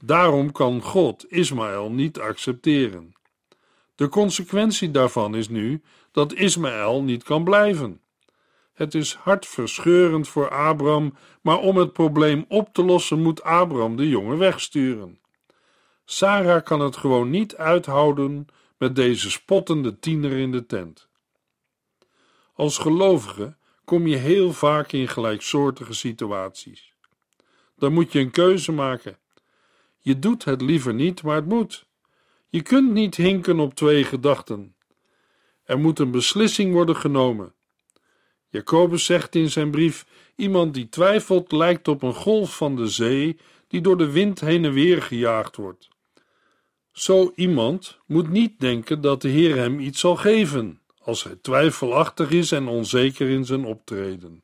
Daarom 0.00 0.52
kan 0.52 0.82
God 0.82 1.32
Ismaël 1.32 1.90
niet 1.90 2.18
accepteren. 2.18 3.12
De 3.94 4.08
consequentie 4.08 4.90
daarvan 4.90 5.34
is 5.34 5.48
nu 5.48 5.82
dat 6.12 6.32
Ismaël 6.32 7.02
niet 7.02 7.22
kan 7.22 7.44
blijven. 7.44 8.00
Het 8.80 8.94
is 8.94 9.14
hartverscheurend 9.14 10.28
voor 10.28 10.50
Abraham, 10.50 11.14
maar 11.40 11.58
om 11.58 11.76
het 11.76 11.92
probleem 11.92 12.44
op 12.48 12.68
te 12.72 12.84
lossen 12.84 13.22
moet 13.22 13.42
Abraham 13.42 13.96
de 13.96 14.08
jongen 14.08 14.38
wegsturen. 14.38 15.18
Sarah 16.04 16.64
kan 16.64 16.80
het 16.80 16.96
gewoon 16.96 17.30
niet 17.30 17.56
uithouden 17.56 18.46
met 18.78 18.96
deze 18.96 19.30
spottende 19.30 19.98
tiener 19.98 20.32
in 20.32 20.52
de 20.52 20.66
tent. 20.66 21.08
Als 22.54 22.78
gelovige 22.78 23.56
kom 23.84 24.06
je 24.06 24.16
heel 24.16 24.52
vaak 24.52 24.92
in 24.92 25.08
gelijksoortige 25.08 25.92
situaties 25.92 26.90
dan 27.80 27.92
moet 27.92 28.12
je 28.12 28.18
een 28.18 28.30
keuze 28.30 28.72
maken. 28.72 29.18
Je 29.98 30.18
doet 30.18 30.44
het 30.44 30.60
liever 30.60 30.94
niet, 30.94 31.22
maar 31.22 31.36
het 31.36 31.46
moet. 31.46 31.86
Je 32.48 32.62
kunt 32.62 32.92
niet 32.92 33.16
hinken 33.16 33.60
op 33.60 33.74
twee 33.74 34.04
gedachten. 34.04 34.74
Er 35.64 35.78
moet 35.78 35.98
een 35.98 36.10
beslissing 36.10 36.72
worden 36.72 36.96
genomen. 36.96 37.54
Jacobus 38.50 39.04
zegt 39.04 39.34
in 39.34 39.50
zijn 39.50 39.70
brief: 39.70 40.06
Iemand 40.36 40.74
die 40.74 40.88
twijfelt 40.88 41.52
lijkt 41.52 41.88
op 41.88 42.02
een 42.02 42.14
golf 42.14 42.56
van 42.56 42.76
de 42.76 42.88
zee 42.88 43.38
die 43.68 43.80
door 43.80 43.96
de 43.96 44.10
wind 44.10 44.40
heen 44.40 44.64
en 44.64 44.72
weer 44.72 45.02
gejaagd 45.02 45.56
wordt. 45.56 45.88
Zo 46.92 47.32
iemand 47.34 47.98
moet 48.06 48.28
niet 48.28 48.60
denken 48.60 49.00
dat 49.00 49.22
de 49.22 49.28
Heer 49.28 49.56
hem 49.56 49.80
iets 49.80 50.00
zal 50.00 50.16
geven, 50.16 50.80
als 50.98 51.24
hij 51.24 51.36
twijfelachtig 51.42 52.30
is 52.30 52.52
en 52.52 52.68
onzeker 52.68 53.28
in 53.28 53.44
zijn 53.44 53.64
optreden. 53.64 54.42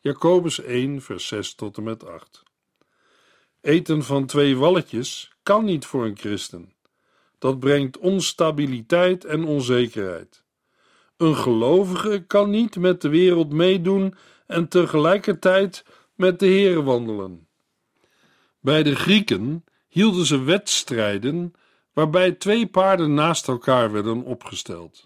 Jacobus 0.00 0.60
1, 0.60 1.02
vers 1.02 1.26
6 1.26 1.54
tot 1.54 1.76
en 1.76 1.82
met 1.82 2.06
8. 2.06 2.42
Eten 3.60 4.02
van 4.02 4.26
twee 4.26 4.56
walletjes 4.56 5.32
kan 5.42 5.64
niet 5.64 5.86
voor 5.86 6.04
een 6.04 6.16
christen. 6.16 6.72
Dat 7.38 7.58
brengt 7.58 7.98
onstabiliteit 7.98 9.24
en 9.24 9.44
onzekerheid. 9.44 10.43
Een 11.16 11.36
gelovige 11.36 12.24
kan 12.26 12.50
niet 12.50 12.76
met 12.76 13.00
de 13.00 13.08
wereld 13.08 13.52
meedoen 13.52 14.14
en 14.46 14.68
tegelijkertijd 14.68 15.84
met 16.14 16.38
de 16.38 16.46
Heer 16.46 16.82
wandelen. 16.82 17.48
Bij 18.60 18.82
de 18.82 18.96
Grieken 18.96 19.64
hielden 19.88 20.26
ze 20.26 20.42
wedstrijden 20.42 21.52
waarbij 21.92 22.32
twee 22.32 22.66
paarden 22.66 23.14
naast 23.14 23.48
elkaar 23.48 23.92
werden 23.92 24.22
opgesteld. 24.22 25.04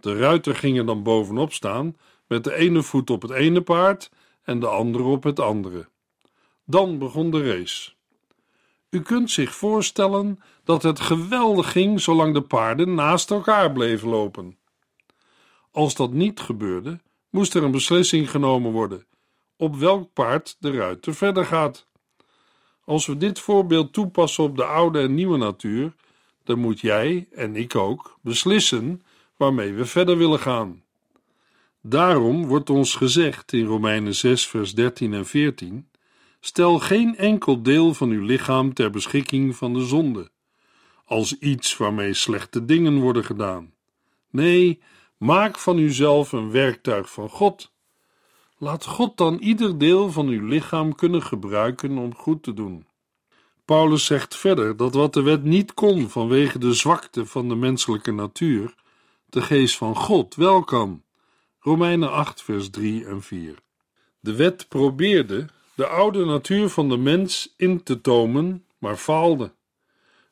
De 0.00 0.16
ruiter 0.16 0.54
ging 0.54 0.78
er 0.78 0.86
dan 0.86 1.02
bovenop 1.02 1.52
staan, 1.52 1.96
met 2.26 2.44
de 2.44 2.54
ene 2.54 2.82
voet 2.82 3.10
op 3.10 3.22
het 3.22 3.30
ene 3.30 3.60
paard 3.60 4.10
en 4.42 4.60
de 4.60 4.66
andere 4.66 5.04
op 5.04 5.22
het 5.22 5.40
andere. 5.40 5.88
Dan 6.64 6.98
begon 6.98 7.30
de 7.30 7.54
race. 7.54 7.92
U 8.90 9.02
kunt 9.02 9.30
zich 9.30 9.54
voorstellen 9.54 10.40
dat 10.64 10.82
het 10.82 11.00
geweldig 11.00 11.72
ging 11.72 12.00
zolang 12.00 12.34
de 12.34 12.42
paarden 12.42 12.94
naast 12.94 13.30
elkaar 13.30 13.72
bleven 13.72 14.08
lopen. 14.08 14.56
Als 15.72 15.94
dat 15.94 16.12
niet 16.12 16.40
gebeurde, 16.40 17.00
moest 17.30 17.54
er 17.54 17.62
een 17.62 17.70
beslissing 17.70 18.30
genomen 18.30 18.72
worden 18.72 19.06
op 19.62 19.76
welk 19.76 20.12
paard 20.12 20.56
de 20.58 20.70
ruiter 20.70 21.14
verder 21.14 21.44
gaat. 21.44 21.86
Als 22.84 23.06
we 23.06 23.16
dit 23.16 23.38
voorbeeld 23.38 23.92
toepassen 23.92 24.44
op 24.44 24.56
de 24.56 24.64
oude 24.64 25.00
en 25.00 25.14
nieuwe 25.14 25.38
natuur, 25.38 25.94
dan 26.44 26.58
moet 26.58 26.80
jij 26.80 27.28
en 27.32 27.56
ik 27.56 27.74
ook 27.74 28.18
beslissen 28.22 29.02
waarmee 29.36 29.72
we 29.72 29.84
verder 29.84 30.18
willen 30.18 30.38
gaan. 30.38 30.82
Daarom 31.80 32.46
wordt 32.46 32.70
ons 32.70 32.94
gezegd 32.94 33.52
in 33.52 33.64
Romeinen 33.64 34.14
6, 34.14 34.46
vers 34.46 34.74
13 34.74 35.14
en 35.14 35.26
14: 35.26 35.88
Stel 36.40 36.78
geen 36.78 37.16
enkel 37.16 37.62
deel 37.62 37.94
van 37.94 38.10
uw 38.10 38.24
lichaam 38.24 38.74
ter 38.74 38.90
beschikking 38.90 39.56
van 39.56 39.72
de 39.72 39.84
zonde, 39.84 40.30
als 41.04 41.38
iets 41.38 41.76
waarmee 41.76 42.14
slechte 42.14 42.64
dingen 42.64 43.00
worden 43.00 43.24
gedaan. 43.24 43.72
Nee, 44.30 44.80
maak 45.22 45.58
van 45.58 45.78
uzelf 45.78 46.32
een 46.32 46.50
werktuig 46.50 47.12
van 47.12 47.28
God. 47.28 47.72
Laat 48.58 48.84
God 48.84 49.16
dan 49.16 49.38
ieder 49.38 49.78
deel 49.78 50.10
van 50.10 50.26
uw 50.26 50.46
lichaam 50.46 50.94
kunnen 50.94 51.22
gebruiken 51.22 51.98
om 51.98 52.14
goed 52.14 52.42
te 52.42 52.54
doen. 52.54 52.86
Paulus 53.64 54.04
zegt 54.04 54.36
verder 54.36 54.76
dat 54.76 54.94
wat 54.94 55.12
de 55.12 55.22
wet 55.22 55.44
niet 55.44 55.74
kon 55.74 56.08
vanwege 56.10 56.58
de 56.58 56.72
zwakte 56.72 57.26
van 57.26 57.48
de 57.48 57.54
menselijke 57.54 58.12
natuur, 58.12 58.74
de 59.26 59.42
geest 59.42 59.76
van 59.76 59.96
God 59.96 60.34
wel 60.34 60.64
kan. 60.64 61.02
Romeinen 61.60 62.10
8, 62.10 62.42
vers 62.42 62.70
3 62.70 63.06
en 63.06 63.22
4. 63.22 63.54
De 64.20 64.34
wet 64.36 64.68
probeerde 64.68 65.46
de 65.74 65.86
oude 65.86 66.24
natuur 66.24 66.68
van 66.68 66.88
de 66.88 66.96
mens 66.96 67.54
in 67.56 67.82
te 67.82 68.00
tomen, 68.00 68.64
maar 68.78 68.96
faalde. 68.96 69.52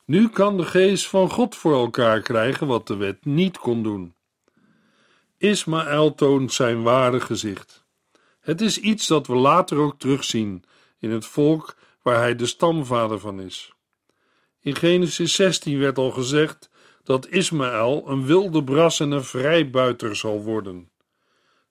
Nu 0.05 0.29
kan 0.29 0.57
de 0.57 0.65
geest 0.65 1.07
van 1.07 1.31
God 1.31 1.57
voor 1.57 1.75
elkaar 1.75 2.21
krijgen 2.21 2.67
wat 2.67 2.87
de 2.87 2.97
wet 2.97 3.25
niet 3.25 3.59
kon 3.59 3.83
doen. 3.83 4.15
Ismaël 5.41 6.15
toont 6.15 6.53
zijn 6.53 6.83
ware 6.83 7.21
gezicht. 7.21 7.85
Het 8.41 8.61
is 8.61 8.79
iets 8.79 9.07
dat 9.07 9.27
we 9.27 9.35
later 9.35 9.79
ook 9.79 9.99
terugzien 9.99 10.65
in 10.99 11.11
het 11.11 11.27
volk 11.27 11.77
waar 12.03 12.17
hij 12.17 12.35
de 12.35 12.47
stamvader 12.47 13.19
van 13.19 13.41
is. 13.41 13.73
In 14.61 14.75
Genesis 14.75 15.35
16 15.35 15.79
werd 15.79 15.99
al 15.99 16.11
gezegd 16.11 16.71
dat 17.03 17.29
Ismaël 17.29 18.09
een 18.09 18.27
wilde 18.27 18.65
bras 18.65 19.01
en 19.01 19.11
een 19.11 19.25
vrijbuiter 19.25 20.17
zal 20.17 20.43
worden. 20.43 20.91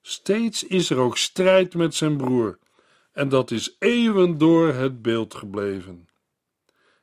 Steeds 0.02 0.64
is 0.64 0.90
er 0.90 0.98
ook 0.98 1.16
strijd 1.16 1.74
met 1.74 1.94
zijn 1.94 2.16
broer, 2.16 2.58
en 3.12 3.28
dat 3.28 3.50
is 3.50 3.76
eeuwen 3.78 4.38
door 4.38 4.68
het 4.68 5.02
beeld 5.02 5.34
gebleven. 5.34 6.08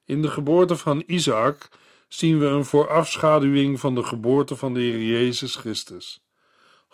In 0.06 0.22
de 0.22 0.30
geboorte 0.30 0.76
van 0.76 1.04
Isaac 1.06 1.70
zien 2.08 2.40
we 2.40 2.46
een 2.46 2.66
voorafschaduwing 2.66 3.80
van 3.80 3.96
de 3.96 4.04
geboorte 4.04 4.56
van 4.56 4.74
de 4.74 4.80
Heer 4.80 5.02
Jezus 5.02 5.56
Christus. 5.56 6.26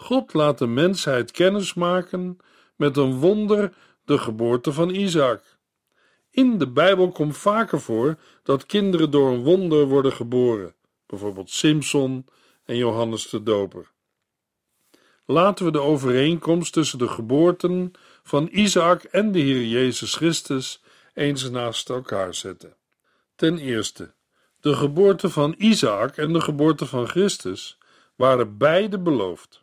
God 0.04 0.34
laat 0.34 0.58
de 0.58 0.68
mensheid 0.68 1.32
kennis 1.32 1.74
maken 1.74 2.38
met 2.76 2.98
een 2.98 3.20
wonder, 3.20 3.74
de 4.06 4.18
geboorte 4.18 4.74
van 4.74 4.90
Isaac. 4.90 5.58
In 6.32 6.58
de 6.58 6.68
Bijbel 6.68 7.12
komt 7.12 7.38
vaker 7.38 7.82
voor 7.82 8.18
dat 8.44 8.66
kinderen 8.66 9.12
door 9.12 9.32
een 9.32 9.44
wonder 9.44 9.86
worden 9.86 10.12
geboren, 10.12 10.76
bijvoorbeeld 11.06 11.50
Simson 11.50 12.26
en 12.66 12.78
Johannes 12.78 13.30
de 13.30 13.44
Doper. 13.44 13.92
Laten 15.26 15.66
we 15.66 15.72
de 15.72 15.82
overeenkomst 15.82 16.74
tussen 16.74 17.00
de 17.00 17.08
geboorten 17.08 17.92
van 18.24 18.50
Isaac 18.52 19.04
en 19.04 19.32
de 19.32 19.40
Heer 19.40 19.66
Jezus 19.66 20.16
Christus 20.16 20.82
eens 21.14 21.50
naast 21.50 21.90
elkaar 21.90 22.34
zetten. 22.34 22.76
Ten 23.36 23.58
eerste, 23.58 24.14
de 24.60 24.76
geboorte 24.76 25.30
van 25.30 25.56
Isaac 25.58 26.18
en 26.18 26.34
de 26.34 26.42
geboorte 26.42 26.86
van 26.86 27.08
Christus 27.08 27.78
waren 28.16 28.58
beide 28.58 29.00
beloofd. 29.00 29.63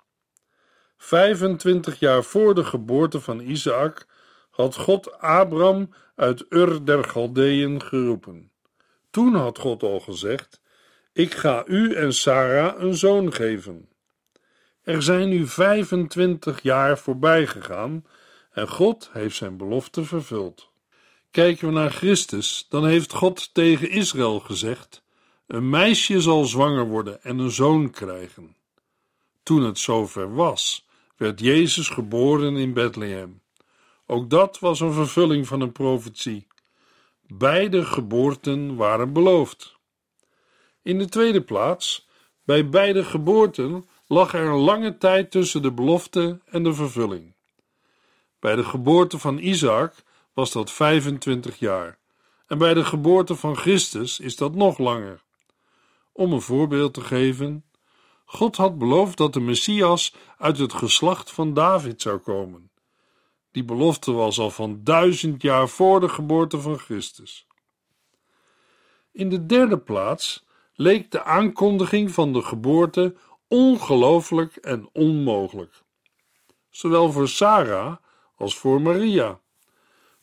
25 1.02 1.98
jaar 1.98 2.24
voor 2.24 2.54
de 2.54 2.64
geboorte 2.64 3.20
van 3.20 3.40
Isaac 3.40 4.06
had 4.50 4.76
God 4.76 5.18
Abraham 5.18 5.94
uit 6.14 6.44
Ur 6.48 6.84
der 6.84 7.04
Galdeën 7.04 7.82
geroepen. 7.82 8.50
Toen 9.10 9.34
had 9.34 9.58
God 9.58 9.82
al 9.82 10.00
gezegd: 10.00 10.60
Ik 11.12 11.34
ga 11.34 11.64
u 11.66 11.94
en 11.94 12.14
Sarah 12.14 12.80
een 12.80 12.94
zoon 12.94 13.32
geven. 13.32 13.88
Er 14.82 15.02
zijn 15.02 15.28
nu 15.28 15.46
25 15.46 16.62
jaar 16.62 16.98
voorbij 16.98 17.46
gegaan 17.46 18.04
en 18.50 18.68
God 18.68 19.10
heeft 19.12 19.36
zijn 19.36 19.56
belofte 19.56 20.04
vervuld. 20.04 20.70
Kijken 21.30 21.66
we 21.66 21.72
naar 21.72 21.90
Christus, 21.90 22.66
dan 22.68 22.86
heeft 22.86 23.12
God 23.12 23.54
tegen 23.54 23.90
Israël 23.90 24.40
gezegd: 24.40 25.02
Een 25.46 25.70
meisje 25.70 26.20
zal 26.20 26.44
zwanger 26.44 26.86
worden 26.86 27.22
en 27.22 27.38
een 27.38 27.50
zoon 27.50 27.90
krijgen. 27.90 28.56
Toen 29.42 29.62
het 29.62 29.78
zover 29.78 30.34
was, 30.34 30.88
werd 31.20 31.40
Jezus 31.40 31.88
geboren 31.88 32.56
in 32.56 32.72
Bethlehem. 32.72 33.42
Ook 34.06 34.30
dat 34.30 34.58
was 34.58 34.80
een 34.80 34.92
vervulling 34.92 35.46
van 35.46 35.60
een 35.60 35.72
profetie. 35.72 36.46
Beide 37.26 37.84
geboorten 37.84 38.76
waren 38.76 39.12
beloofd. 39.12 39.76
In 40.82 40.98
de 40.98 41.08
tweede 41.08 41.42
plaats, 41.42 42.08
bij 42.44 42.68
beide 42.68 43.04
geboorten 43.04 43.88
lag 44.06 44.34
er 44.34 44.46
een 44.46 44.58
lange 44.60 44.98
tijd 44.98 45.30
tussen 45.30 45.62
de 45.62 45.72
belofte 45.72 46.40
en 46.44 46.62
de 46.62 46.74
vervulling. 46.74 47.34
Bij 48.38 48.56
de 48.56 48.64
geboorte 48.64 49.18
van 49.18 49.38
Isaac 49.38 49.94
was 50.32 50.52
dat 50.52 50.72
25 50.72 51.58
jaar, 51.58 51.98
en 52.46 52.58
bij 52.58 52.74
de 52.74 52.84
geboorte 52.84 53.34
van 53.34 53.56
Christus 53.56 54.20
is 54.20 54.36
dat 54.36 54.54
nog 54.54 54.78
langer. 54.78 55.22
Om 56.12 56.32
een 56.32 56.40
voorbeeld 56.40 56.94
te 56.94 57.00
geven, 57.00 57.64
God 58.32 58.56
had 58.56 58.78
beloofd 58.78 59.16
dat 59.16 59.32
de 59.32 59.40
Messias 59.40 60.14
uit 60.38 60.58
het 60.58 60.72
geslacht 60.72 61.30
van 61.30 61.54
David 61.54 62.02
zou 62.02 62.18
komen. 62.18 62.70
Die 63.50 63.64
belofte 63.64 64.12
was 64.12 64.38
al 64.38 64.50
van 64.50 64.80
duizend 64.84 65.42
jaar 65.42 65.68
voor 65.68 66.00
de 66.00 66.08
geboorte 66.08 66.60
van 66.60 66.78
Christus. 66.78 67.46
In 69.12 69.28
de 69.28 69.46
derde 69.46 69.78
plaats 69.78 70.46
leek 70.74 71.10
de 71.10 71.22
aankondiging 71.22 72.10
van 72.10 72.32
de 72.32 72.42
geboorte 72.42 73.14
ongelooflijk 73.48 74.56
en 74.56 74.88
onmogelijk. 74.92 75.82
Zowel 76.68 77.12
voor 77.12 77.28
Sarah 77.28 77.96
als 78.36 78.56
voor 78.56 78.80
Maria. 78.80 79.40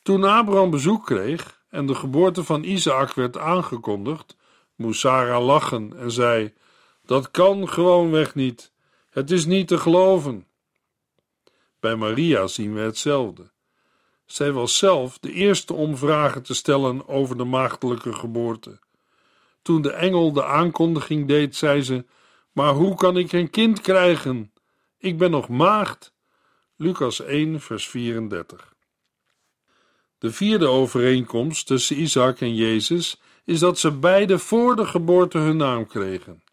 Toen 0.02 0.24
Abraham 0.24 0.70
bezoek 0.70 1.06
kreeg 1.06 1.64
en 1.70 1.86
de 1.86 1.96
geboorte 1.96 2.44
van 2.44 2.64
Isaac 2.64 3.14
werd 3.14 3.38
aangekondigd, 3.38 4.36
moest 4.76 5.00
Sarah 5.00 5.46
lachen 5.46 5.98
en 5.98 6.12
zei: 6.12 6.54
Dat 7.08 7.32
kan 7.32 7.70
gewoonweg 7.70 8.36
niet. 8.36 8.72
Het 9.10 9.32
is 9.32 9.46
niet 9.46 9.68
te 9.68 9.78
geloven. 9.78 10.48
Bij 11.80 11.96
Maria 11.96 12.48
zien 12.48 12.74
we 12.74 12.80
hetzelfde. 12.80 13.52
Zij 14.26 14.52
was 14.52 14.78
zelf 14.78 15.20
de 15.20 15.32
eerste 15.32 15.74
om 15.74 15.98
vragen 15.98 16.44
te 16.44 16.54
stellen 16.54 17.08
over 17.08 17.38
de 17.38 17.44
maagdelijke 17.44 18.14
geboorte. 18.14 18.80
Toen 19.62 19.82
de 19.82 19.92
engel 19.92 20.34
de 20.34 20.46
aankondiging 20.46 21.28
deed, 21.28 21.56
zei 21.56 21.82
ze: 21.82 22.06
Maar 22.52 22.74
hoe 22.74 22.96
kan 22.96 23.18
ik 23.18 23.32
een 23.32 23.50
kind 23.50 23.82
krijgen? 23.82 24.52
Ik 24.98 25.18
ben 25.18 25.32
nog 25.32 25.50
maagd. 25.50 26.14
Lucas 26.76 27.22
1, 27.22 27.62
vers 27.62 27.88
34. 27.88 28.74
De 30.18 30.32
vierde 30.32 30.68
overeenkomst 30.68 31.68
tussen 31.68 32.02
Isaac 32.02 32.40
en 32.40 32.56
Jezus 32.56 33.22
is 33.46 33.60
dat 33.60 33.80
ze 33.80 33.92
beide 33.92 34.40
voor 34.40 34.76
de 34.76 34.86
geboorte 34.86 35.38
hun 35.38 35.58
naam 35.58 35.88
kregen. 35.88 36.46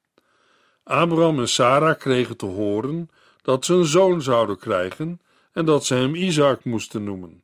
Abraham 0.85 1.39
en 1.39 1.49
Sarah 1.49 1.99
kregen 1.99 2.37
te 2.37 2.47
horen 2.47 3.11
dat 3.43 3.65
ze 3.65 3.75
een 3.75 3.85
zoon 3.85 4.23
zouden 4.23 4.59
krijgen 4.59 5.21
en 5.53 5.65
dat 5.65 5.85
ze 5.85 5.95
hem 5.95 6.15
Isaac 6.15 6.65
moesten 6.65 7.05
noemen. 7.05 7.43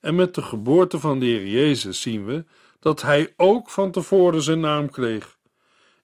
En 0.00 0.14
met 0.14 0.34
de 0.34 0.42
geboorte 0.42 0.98
van 0.98 1.18
de 1.18 1.26
Heer 1.26 1.46
Jezus 1.46 2.00
zien 2.00 2.24
we 2.24 2.44
dat 2.80 3.02
hij 3.02 3.34
ook 3.36 3.70
van 3.70 3.90
tevoren 3.90 4.42
zijn 4.42 4.60
naam 4.60 4.90
kreeg. 4.90 5.38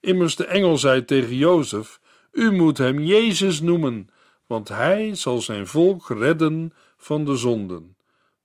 Immers 0.01 0.37
de 0.37 0.45
engel 0.47 0.79
zei 0.79 1.05
tegen 1.05 1.37
Jozef: 1.37 2.01
U 2.33 2.53
moet 2.53 2.79
hem 2.79 3.01
Jezus 3.01 3.61
noemen, 3.61 4.11
want 4.47 4.69
hij 4.69 5.15
zal 5.15 5.41
zijn 5.41 5.67
volk 5.67 6.09
redden 6.09 6.73
van 6.97 7.25
de 7.25 7.37
zonden. 7.37 7.97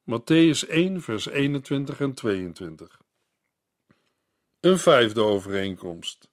Matthäus 0.09 0.69
1, 0.69 1.01
vers 1.01 1.27
21 1.27 1.99
en 1.99 2.13
22. 2.13 3.01
Een 4.59 4.79
vijfde 4.79 5.21
overeenkomst. 5.21 6.29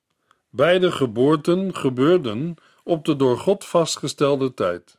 Beide 0.57 0.93
geboorten 0.93 1.75
gebeurden 1.75 2.55
op 2.85 3.05
de 3.05 3.17
door 3.17 3.39
God 3.39 3.65
vastgestelde 3.65 4.55
tijd. 4.55 4.97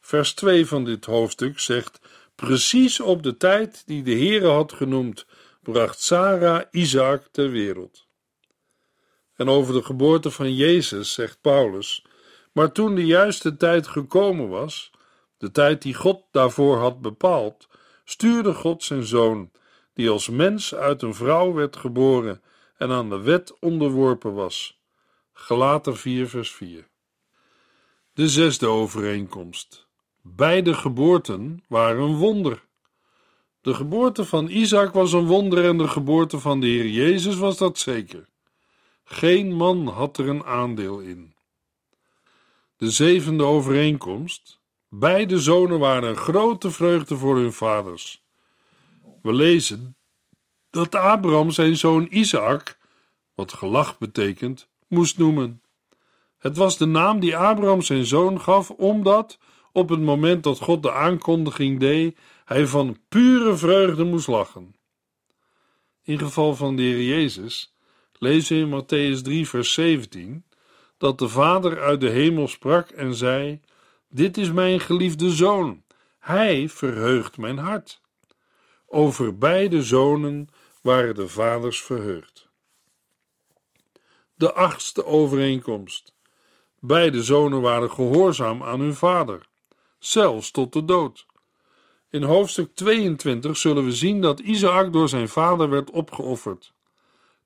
Vers 0.00 0.34
2 0.34 0.66
van 0.66 0.84
dit 0.84 1.04
hoofdstuk 1.04 1.58
zegt: 1.58 2.00
Precies 2.34 3.00
op 3.00 3.22
de 3.22 3.36
tijd 3.36 3.82
die 3.86 4.02
de 4.02 4.10
Heere 4.10 4.46
had 4.46 4.72
genoemd, 4.72 5.26
bracht 5.62 6.00
Sarah 6.00 6.62
Isaac 6.70 7.22
ter 7.30 7.50
wereld. 7.50 8.06
En 9.34 9.48
over 9.48 9.74
de 9.74 9.82
geboorte 9.82 10.30
van 10.30 10.54
Jezus 10.54 11.12
zegt 11.12 11.40
Paulus: 11.40 12.04
Maar 12.52 12.72
toen 12.72 12.94
de 12.94 13.06
juiste 13.06 13.56
tijd 13.56 13.86
gekomen 13.86 14.48
was, 14.48 14.90
de 15.38 15.50
tijd 15.50 15.82
die 15.82 15.94
God 15.94 16.22
daarvoor 16.30 16.78
had 16.78 17.00
bepaald, 17.00 17.68
stuurde 18.04 18.54
God 18.54 18.82
zijn 18.82 19.04
zoon, 19.04 19.50
die 19.94 20.10
als 20.10 20.28
mens 20.28 20.74
uit 20.74 21.02
een 21.02 21.14
vrouw 21.14 21.52
werd 21.52 21.76
geboren 21.76 22.40
en 22.76 22.90
aan 22.90 23.10
de 23.10 23.20
wet 23.20 23.58
onderworpen 23.58 24.34
was. 24.34 24.80
Gelater 25.32 25.96
4, 25.96 26.28
vers 26.28 26.52
4. 26.52 26.88
De 28.12 28.28
zesde 28.28 28.66
overeenkomst. 28.66 29.86
Beide 30.22 30.74
geboorten 30.74 31.64
waren 31.68 32.02
een 32.02 32.16
wonder. 32.16 32.64
De 33.60 33.74
geboorte 33.74 34.24
van 34.24 34.48
Isaac 34.48 34.92
was 34.92 35.12
een 35.12 35.26
wonder 35.26 35.64
en 35.64 35.78
de 35.78 35.88
geboorte 35.88 36.38
van 36.40 36.60
de 36.60 36.66
Heer 36.66 36.88
Jezus 36.88 37.36
was 37.36 37.58
dat 37.58 37.78
zeker. 37.78 38.28
Geen 39.04 39.52
man 39.52 39.86
had 39.86 40.18
er 40.18 40.28
een 40.28 40.44
aandeel 40.44 40.98
in. 40.98 41.34
De 42.76 42.90
zevende 42.90 43.44
overeenkomst. 43.44 44.60
Beide 44.88 45.38
zonen 45.40 45.78
waren 45.78 46.08
een 46.08 46.16
grote 46.16 46.70
vreugde 46.70 47.16
voor 47.16 47.36
hun 47.36 47.52
vaders. 47.52 48.24
We 49.22 49.32
lezen 49.32 49.95
dat 50.76 50.94
Abraham 50.94 51.50
zijn 51.50 51.76
zoon 51.76 52.06
Isaac, 52.10 52.78
wat 53.34 53.52
gelach 53.52 53.98
betekent, 53.98 54.68
moest 54.88 55.18
noemen. 55.18 55.62
Het 56.38 56.56
was 56.56 56.78
de 56.78 56.86
naam 56.86 57.20
die 57.20 57.36
Abraham 57.36 57.82
zijn 57.82 58.04
zoon 58.04 58.40
gaf, 58.40 58.70
omdat, 58.70 59.38
op 59.72 59.88
het 59.88 60.00
moment 60.00 60.42
dat 60.42 60.58
God 60.58 60.82
de 60.82 60.92
aankondiging 60.92 61.80
deed, 61.80 62.18
hij 62.44 62.66
van 62.66 62.98
pure 63.08 63.56
vreugde 63.56 64.04
moest 64.04 64.26
lachen. 64.26 64.74
In 66.02 66.18
geval 66.18 66.54
van 66.54 66.76
de 66.76 66.82
Heer 66.82 67.02
Jezus 67.02 67.74
lezen 68.18 68.56
we 68.56 68.62
in 68.62 68.82
Matthäus 68.82 69.22
3, 69.22 69.48
vers 69.48 69.72
17 69.72 70.44
dat 70.98 71.18
de 71.18 71.28
Vader 71.28 71.80
uit 71.80 72.00
de 72.00 72.08
hemel 72.08 72.48
sprak 72.48 72.88
en 72.88 73.14
zei: 73.14 73.60
Dit 74.08 74.36
is 74.36 74.52
mijn 74.52 74.80
geliefde 74.80 75.30
zoon, 75.30 75.82
hij 76.18 76.68
verheugt 76.68 77.38
mijn 77.38 77.58
hart. 77.58 78.00
Over 78.86 79.38
beide 79.38 79.82
zonen 79.82 80.48
waren 80.86 81.14
de 81.14 81.28
vaders 81.28 81.82
verheugd. 81.82 82.48
De 84.34 84.52
achtste 84.52 85.04
overeenkomst. 85.04 86.14
Beide 86.80 87.22
zonen 87.22 87.60
waren 87.60 87.90
gehoorzaam 87.90 88.62
aan 88.62 88.80
hun 88.80 88.94
vader, 88.94 89.46
zelfs 89.98 90.50
tot 90.50 90.72
de 90.72 90.84
dood. 90.84 91.26
In 92.10 92.22
hoofdstuk 92.22 92.74
22 92.74 93.56
zullen 93.56 93.84
we 93.84 93.92
zien 93.92 94.20
dat 94.20 94.40
Isaac 94.40 94.92
door 94.92 95.08
zijn 95.08 95.28
vader 95.28 95.68
werd 95.70 95.90
opgeofferd. 95.90 96.72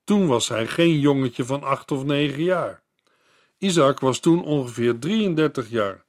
Toen 0.04 0.26
was 0.26 0.48
hij 0.48 0.66
geen 0.66 0.98
jongetje 0.98 1.44
van 1.44 1.62
acht 1.62 1.90
of 1.90 2.04
negen 2.04 2.42
jaar. 2.42 2.82
Isaac 3.58 4.00
was 4.00 4.18
toen 4.18 4.44
ongeveer 4.44 4.98
33 4.98 5.70
jaar. 5.70 6.04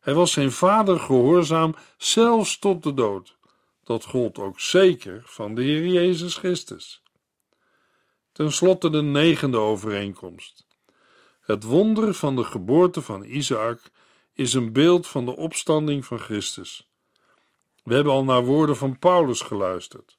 Hij 0.00 0.14
was 0.14 0.32
zijn 0.32 0.52
vader 0.52 1.00
gehoorzaam, 1.00 1.74
zelfs 1.96 2.58
tot 2.58 2.82
de 2.82 2.94
dood. 2.94 3.36
Dat 3.84 4.04
gold 4.04 4.38
ook 4.38 4.60
zeker 4.60 5.22
van 5.24 5.54
de 5.54 5.62
Heer 5.62 5.86
Jezus 5.86 6.36
Christus. 6.36 7.02
Ten 8.32 8.52
slotte 8.52 8.90
de 8.90 9.02
negende 9.02 9.58
overeenkomst. 9.58 10.66
Het 11.40 11.64
wonder 11.64 12.14
van 12.14 12.36
de 12.36 12.44
geboorte 12.44 13.02
van 13.02 13.24
Isaac 13.24 13.80
is 14.32 14.54
een 14.54 14.72
beeld 14.72 15.06
van 15.06 15.24
de 15.24 15.36
opstanding 15.36 16.04
van 16.04 16.18
Christus. 16.18 16.90
We 17.84 17.94
hebben 17.94 18.12
al 18.12 18.24
naar 18.24 18.44
woorden 18.44 18.76
van 18.76 18.98
Paulus 18.98 19.40
geluisterd. 19.40 20.18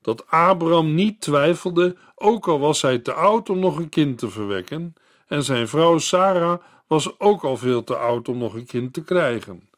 Dat 0.00 0.26
Abraham 0.26 0.94
niet 0.94 1.20
twijfelde, 1.20 1.96
ook 2.14 2.48
al 2.48 2.58
was 2.58 2.82
hij 2.82 2.98
te 2.98 3.12
oud 3.12 3.50
om 3.50 3.58
nog 3.58 3.76
een 3.76 3.88
kind 3.88 4.18
te 4.18 4.30
verwekken, 4.30 4.94
en 5.26 5.42
zijn 5.42 5.68
vrouw 5.68 5.98
Sarah 5.98 6.62
was 6.86 7.20
ook 7.20 7.44
al 7.44 7.56
veel 7.56 7.84
te 7.84 7.96
oud 7.96 8.28
om 8.28 8.38
nog 8.38 8.54
een 8.54 8.66
kind 8.66 8.92
te 8.92 9.04
krijgen. 9.04 9.70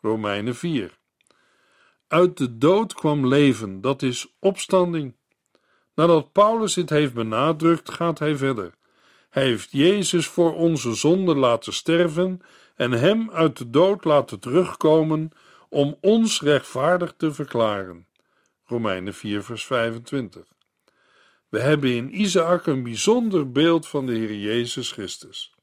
Romeinen 0.00 0.54
4. 0.54 0.98
Uit 2.14 2.36
de 2.36 2.58
dood 2.58 2.94
kwam 2.94 3.26
leven, 3.26 3.80
dat 3.80 4.02
is 4.02 4.34
opstanding. 4.38 5.14
Nadat 5.94 6.32
Paulus 6.32 6.74
dit 6.74 6.90
heeft 6.90 7.14
benadrukt, 7.14 7.90
gaat 7.90 8.18
hij 8.18 8.36
verder. 8.36 8.74
Hij 9.30 9.44
heeft 9.44 9.72
Jezus 9.72 10.26
voor 10.26 10.54
onze 10.54 10.94
zonde 10.94 11.34
laten 11.34 11.72
sterven 11.72 12.40
en 12.74 12.92
hem 12.92 13.30
uit 13.30 13.56
de 13.56 13.70
dood 13.70 14.04
laten 14.04 14.40
terugkomen 14.40 15.30
om 15.68 15.96
ons 16.00 16.40
rechtvaardig 16.40 17.14
te 17.16 17.32
verklaren. 17.32 18.06
Romeinen 18.64 19.14
4, 19.14 19.42
vers 19.42 19.66
25. 19.66 20.42
We 21.48 21.60
hebben 21.60 21.90
in 21.90 22.20
Isaac 22.20 22.66
een 22.66 22.82
bijzonder 22.82 23.52
beeld 23.52 23.88
van 23.88 24.06
de 24.06 24.12
Heer 24.12 24.34
Jezus 24.34 24.92
Christus. 24.92 25.54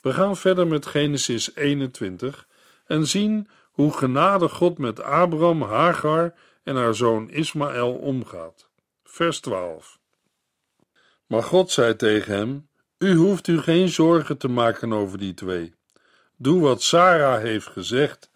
We 0.00 0.12
gaan 0.12 0.36
verder 0.36 0.66
met 0.66 0.86
Genesis 0.86 1.54
21 1.54 2.46
en 2.86 3.06
zien 3.06 3.48
hoe 3.80 3.92
genadig 3.92 4.52
God 4.52 4.78
met 4.78 5.02
Abraham, 5.02 5.62
Hagar 5.62 6.34
en 6.62 6.76
haar 6.76 6.94
zoon 6.94 7.30
Ismaël 7.30 7.92
omgaat. 7.92 8.70
Vers 9.04 9.40
12. 9.40 9.98
Maar 11.26 11.42
God 11.42 11.70
zei 11.70 11.96
tegen 11.96 12.34
hem: 12.34 12.68
U 12.98 13.14
hoeft 13.14 13.46
u 13.46 13.60
geen 13.60 13.88
zorgen 13.88 14.38
te 14.38 14.48
maken 14.48 14.92
over 14.92 15.18
die 15.18 15.34
twee. 15.34 15.74
Doe 16.36 16.60
wat 16.60 16.82
Sarah 16.82 17.40
heeft 17.40 17.66
gezegd, 17.66 18.30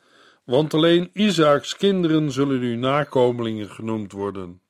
want 0.44 0.74
alleen 0.74 1.10
Isaaks 1.12 1.76
kinderen 1.76 2.32
zullen 2.32 2.60
uw 2.60 2.76
nakomelingen 2.76 3.70
genoemd 3.70 4.12
worden. 4.12 4.60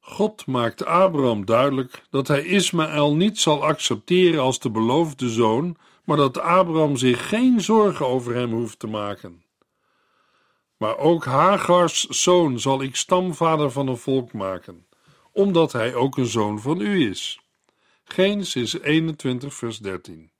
God 0.00 0.46
maakt 0.46 0.84
Abraham 0.84 1.44
duidelijk 1.44 2.02
dat 2.10 2.28
hij 2.28 2.44
Ismaël 2.44 3.16
niet 3.16 3.38
zal 3.38 3.64
accepteren 3.64 4.40
als 4.40 4.58
de 4.58 4.70
beloofde 4.70 5.28
zoon, 5.28 5.76
maar 6.10 6.18
dat 6.18 6.38
Abraham 6.38 6.96
zich 6.96 7.28
geen 7.28 7.60
zorgen 7.60 8.06
over 8.06 8.34
hem 8.34 8.52
hoeft 8.52 8.78
te 8.78 8.86
maken. 8.86 9.44
Maar 10.76 10.98
ook 10.98 11.24
Hagars 11.24 12.06
zoon 12.06 12.58
zal 12.58 12.82
ik 12.82 12.96
stamvader 12.96 13.70
van 13.70 13.88
een 13.88 13.96
volk 13.96 14.32
maken, 14.32 14.86
omdat 15.32 15.72
hij 15.72 15.94
ook 15.94 16.16
een 16.16 16.26
zoon 16.26 16.60
van 16.60 16.80
u 16.80 17.08
is. 17.10 17.40
Genesis 18.04 18.80
21, 18.80 19.54
vers 19.54 19.78
13. 19.78 20.30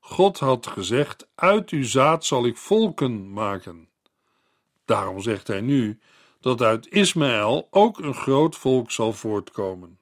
God 0.00 0.38
had 0.38 0.66
gezegd: 0.66 1.28
Uit 1.34 1.70
uw 1.70 1.84
zaad 1.84 2.24
zal 2.24 2.46
ik 2.46 2.56
volken 2.56 3.32
maken. 3.32 3.88
Daarom 4.84 5.20
zegt 5.20 5.46
hij 5.46 5.60
nu 5.60 6.00
dat 6.40 6.62
uit 6.62 6.86
Ismaël 6.86 7.68
ook 7.70 7.98
een 7.98 8.14
groot 8.14 8.56
volk 8.56 8.90
zal 8.90 9.12
voortkomen. 9.12 9.98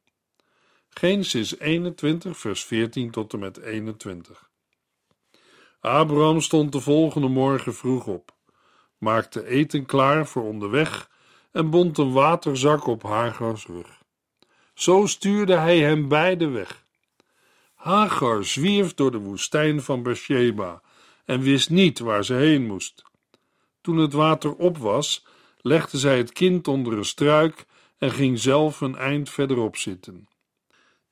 Genesis 0.94 1.58
21, 1.58 2.38
vers 2.38 2.64
14 2.64 3.10
tot 3.10 3.32
en 3.32 3.38
met 3.38 3.58
21. 3.58 4.50
Abraham 5.80 6.40
stond 6.40 6.72
de 6.72 6.80
volgende 6.80 7.28
morgen 7.28 7.74
vroeg 7.74 8.06
op, 8.06 8.34
maakte 8.98 9.46
eten 9.46 9.86
klaar 9.86 10.26
voor 10.26 10.42
onderweg 10.42 11.10
en 11.52 11.70
bond 11.70 11.98
een 11.98 12.12
waterzak 12.12 12.86
op 12.86 13.02
Hagars 13.02 13.66
rug. 13.66 14.02
Zo 14.74 15.06
stuurde 15.06 15.54
hij 15.56 15.78
hem 15.78 16.08
beide 16.08 16.48
weg. 16.48 16.84
Hagar 17.74 18.44
zwierf 18.44 18.94
door 18.94 19.10
de 19.10 19.18
woestijn 19.18 19.82
van 19.82 20.02
Beersheba 20.02 20.82
en 21.24 21.40
wist 21.40 21.70
niet 21.70 21.98
waar 21.98 22.24
ze 22.24 22.34
heen 22.34 22.66
moest. 22.66 23.02
Toen 23.80 23.96
het 23.96 24.12
water 24.12 24.54
op 24.54 24.78
was, 24.78 25.26
legde 25.60 25.98
zij 25.98 26.16
het 26.18 26.32
kind 26.32 26.68
onder 26.68 26.92
een 26.92 27.04
struik 27.04 27.66
en 27.98 28.10
ging 28.10 28.38
zelf 28.38 28.80
een 28.80 28.96
eind 28.96 29.30
verderop 29.30 29.76
zitten. 29.76 30.26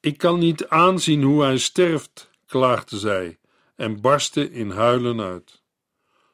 Ik 0.00 0.18
kan 0.18 0.38
niet 0.38 0.68
aanzien 0.68 1.22
hoe 1.22 1.42
hij 1.42 1.58
sterft, 1.58 2.30
klaagde 2.46 2.98
zij 2.98 3.38
en 3.76 4.00
barstte 4.00 4.50
in 4.50 4.70
huilen 4.70 5.20
uit. 5.20 5.62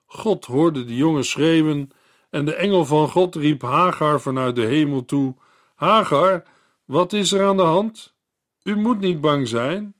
God 0.07 0.44
hoorde 0.44 0.85
de 0.85 0.96
jongen 0.96 1.24
schreeuwen 1.24 1.90
en 2.31 2.44
de 2.44 2.55
engel 2.55 2.85
van 2.85 3.09
God 3.09 3.35
riep 3.35 3.62
Hagar 3.62 4.20
vanuit 4.20 4.55
de 4.55 4.64
hemel 4.64 5.05
toe: 5.05 5.35
Hagar, 5.74 6.44
wat 6.85 7.12
is 7.12 7.33
er 7.33 7.46
aan 7.46 7.57
de 7.57 7.62
hand? 7.62 8.14
U 8.62 8.76
moet 8.76 9.00
niet 9.00 9.20
bang 9.20 9.48
zijn. 9.48 9.94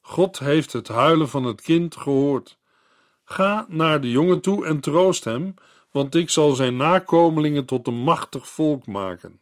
God 0.00 0.38
heeft 0.38 0.72
het 0.72 0.88
huilen 0.88 1.28
van 1.28 1.44
het 1.44 1.60
kind 1.60 1.96
gehoord. 1.96 2.58
Ga 3.24 3.66
naar 3.68 4.00
de 4.00 4.10
jongen 4.10 4.40
toe 4.40 4.66
en 4.66 4.80
troost 4.80 5.24
hem, 5.24 5.54
want 5.90 6.14
ik 6.14 6.30
zal 6.30 6.54
zijn 6.54 6.76
nakomelingen 6.76 7.64
tot 7.64 7.86
een 7.86 8.02
machtig 8.02 8.48
volk 8.48 8.86
maken. 8.86 9.40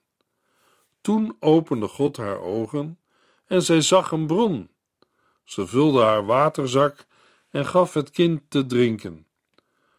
Toen 1.00 1.36
opende 1.40 1.88
God 1.88 2.16
haar 2.16 2.40
ogen 2.40 2.98
en 3.48 3.62
zij 3.62 3.80
zag 3.80 4.10
een 4.10 4.26
bron. 4.26 4.70
Ze 5.44 5.66
vulde 5.66 6.02
haar 6.02 6.26
waterzak 6.26 7.06
en 7.50 7.66
gaf 7.66 7.94
het 7.94 8.10
kind 8.10 8.42
te 8.48 8.66
drinken. 8.66 9.26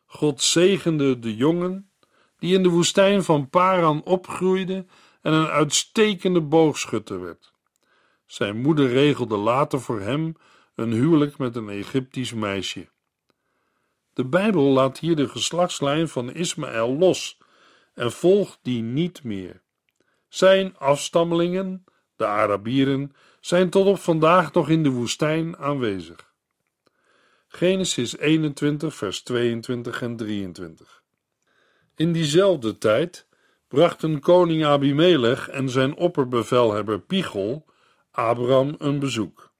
God 0.06 0.42
zegende 0.42 1.20
de 1.20 1.36
jongen, 1.36 1.92
die 2.38 2.56
in 2.56 2.64
de 2.64 2.70
woestijn 2.70 3.24
van 3.24 3.50
Paran 3.50 4.04
opgroeide 4.04 4.86
en 5.22 5.34
een 5.34 5.48
uitstekende 5.48 6.42
boogschutter 6.42 7.22
werd. 7.22 7.54
Zijn 8.26 8.62
moeder 8.62 8.90
regelde 8.90 9.38
later 9.38 9.82
voor 9.82 10.02
hem 10.02 10.36
een 10.76 10.92
huwelijk 10.92 11.38
met 11.38 11.56
een 11.56 11.70
Egyptisch 11.70 12.34
meisje. 12.34 12.90
De 14.14 14.26
Bijbel 14.26 14.64
laat 14.64 15.00
hier 15.00 15.16
de 15.16 15.30
geslachtslijn 15.30 16.08
van 16.08 16.34
Ismaël 16.34 16.98
los 16.98 17.38
en 17.94 18.12
volgt 18.12 18.60
die 18.62 18.82
niet 18.82 19.24
meer. 19.24 19.62
Zijn 20.28 20.78
afstammelingen, 20.78 21.84
de 22.16 22.26
Arabieren, 22.26 23.16
zijn 23.40 23.70
tot 23.70 23.86
op 23.86 24.00
vandaag 24.00 24.54
nog 24.54 24.70
in 24.70 24.84
de 24.84 24.90
woestijn 24.90 25.58
aanwezig. 25.58 26.34
Genesis 27.48 28.18
21, 28.18 28.96
vers 28.96 29.22
22 29.22 30.02
en 30.02 30.16
23. 30.16 31.04
In 31.96 32.12
diezelfde 32.12 32.78
tijd 32.78 33.28
brachten 33.68 34.20
koning 34.20 34.66
Abimelech 34.66 35.50
en 35.50 35.70
zijn 35.70 35.96
opperbevelhebber 35.96 37.00
Pichol 37.00 37.66
Abraham 38.12 38.76
een 38.78 39.00
bezoek. 39.00 39.52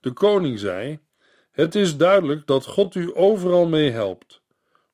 De 0.00 0.12
koning 0.12 0.58
zei: 0.58 1.00
het 1.52 1.74
is 1.74 1.96
duidelijk 1.96 2.46
dat 2.46 2.64
God 2.64 2.94
u 2.94 3.10
overal 3.14 3.66
mee 3.66 3.90
helpt. 3.90 4.42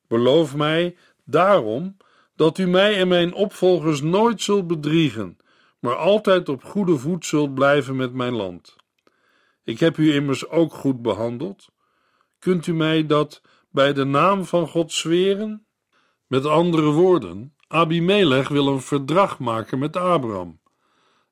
Beloof 0.07 0.55
mij 0.55 0.95
daarom 1.25 1.97
dat 2.35 2.57
u 2.57 2.67
mij 2.67 2.97
en 2.97 3.07
mijn 3.07 3.33
opvolgers 3.33 4.01
nooit 4.01 4.41
zult 4.41 4.67
bedriegen, 4.67 5.37
maar 5.79 5.95
altijd 5.95 6.49
op 6.49 6.63
goede 6.63 6.97
voet 6.97 7.25
zult 7.25 7.53
blijven 7.53 7.95
met 7.95 8.13
mijn 8.13 8.33
land. 8.33 8.75
Ik 9.63 9.79
heb 9.79 9.97
u 9.97 10.13
immers 10.13 10.47
ook 10.47 10.73
goed 10.73 11.01
behandeld. 11.01 11.67
Kunt 12.39 12.67
u 12.67 12.73
mij 12.73 13.05
dat 13.05 13.41
bij 13.69 13.93
de 13.93 14.03
naam 14.03 14.45
van 14.45 14.67
God 14.67 14.91
zweren? 14.91 15.67
Met 16.27 16.45
andere 16.45 16.91
woorden, 16.91 17.55
Abimelech 17.67 18.47
wil 18.47 18.67
een 18.67 18.81
verdrag 18.81 19.39
maken 19.39 19.79
met 19.79 19.95
Abraham, 19.95 20.61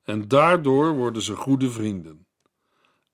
en 0.04 0.28
daardoor 0.28 0.96
worden 0.96 1.22
ze 1.22 1.36
goede 1.36 1.70
vrienden. 1.70 2.28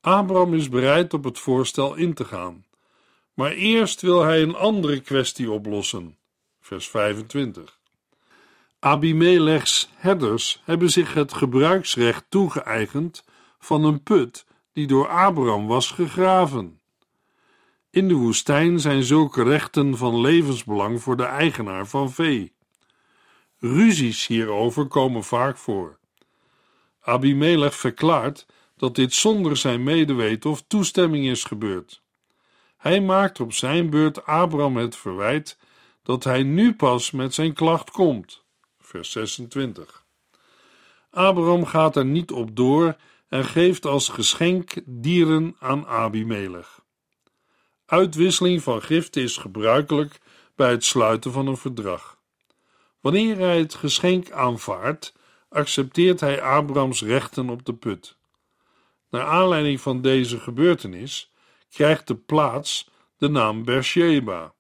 Abraham 0.02 0.54
is 0.54 0.70
bereid 0.70 1.14
op 1.14 1.24
het 1.24 1.40
voorstel 1.40 1.96
in 1.96 2.14
te 2.14 2.26
gaan, 2.26 2.66
Maar 3.34 3.52
eerst 3.52 4.02
wil 4.02 4.22
hij 4.22 4.42
een 4.42 4.56
andere 4.56 5.00
kwestie 5.00 5.52
oplossen. 5.52 6.18
Vers 6.60 6.90
25. 6.90 7.80
Abimelechs 8.84 9.90
herders 9.96 10.62
hebben 10.64 10.90
zich 10.90 11.14
het 11.14 11.34
gebruiksrecht 11.34 12.26
toegeëigend 12.30 13.26
van 13.60 13.84
een 13.84 14.04
put 14.04 14.46
die 14.74 14.88
door 14.88 15.08
Abraham 15.08 15.68
was 15.68 15.92
gegraven. 15.92 16.80
In 17.90 18.08
de 18.08 18.14
woestijn 18.14 18.80
zijn 18.80 19.04
zulke 19.04 19.44
rechten 19.44 19.98
van 19.98 20.22
levensbelang 20.22 21.02
voor 21.02 21.18
de 21.18 21.24
eigenaar 21.24 21.88
van 21.88 22.12
vee. 22.12 22.54
Ruzies 23.60 24.28
hierover 24.28 24.86
komen 24.88 25.24
vaak 25.24 25.58
voor. 25.58 25.98
Abimelech 27.02 27.76
verklaart 27.76 28.46
dat 28.78 28.96
dit 28.96 29.14
zonder 29.14 29.58
zijn 29.58 29.84
medeweten 29.84 30.50
of 30.50 30.64
toestemming 30.68 31.26
is 31.26 31.44
gebeurd. 31.44 32.02
Hij 32.78 33.02
maakt 33.02 33.40
op 33.40 33.54
zijn 33.54 33.90
beurt 33.90 34.26
Abraham 34.26 34.78
het 34.78 34.96
verwijt 34.96 35.58
dat 36.02 36.24
hij 36.24 36.44
nu 36.44 36.74
pas 36.74 37.12
met 37.12 37.34
zijn 37.34 37.54
klacht 37.54 37.92
komt. 37.92 38.43
Vers 38.94 39.12
26. 39.12 40.06
Abraham 41.10 41.66
gaat 41.66 41.96
er 41.96 42.06
niet 42.06 42.32
op 42.32 42.56
door 42.56 42.96
en 43.28 43.46
geeft 43.46 43.86
als 43.86 44.10
geschenk 44.10 44.74
dieren 44.86 45.56
aan 45.60 45.88
Abimelech. 45.88 46.82
Uitwisseling 47.86 48.64
van 48.64 48.82
giften 48.82 49.22
is 49.22 49.38
gebruikelijk 49.38 50.20
bij 50.56 50.72
het 50.72 50.84
sluiten 50.84 51.32
van 51.32 51.48
een 51.48 51.58
verdrag. 51.58 52.18
Wanneer 53.00 53.38
hij 53.38 53.58
het 53.58 53.74
geschenk 53.74 54.32
aanvaardt, 54.32 55.14
accepteert 55.50 56.20
hij 56.20 56.42
Abrahams 56.42 57.02
rechten 57.02 57.50
op 57.50 57.66
de 57.66 57.74
put. 57.74 58.18
Naar 59.10 59.26
aanleiding 59.26 59.82
van 59.82 60.02
deze 60.02 60.40
gebeurtenis 60.40 61.32
krijgt 61.70 62.08
de 62.08 62.16
plaats 62.16 62.90
de 63.18 63.30
naam 63.30 63.64
Beersheba. 63.64 64.54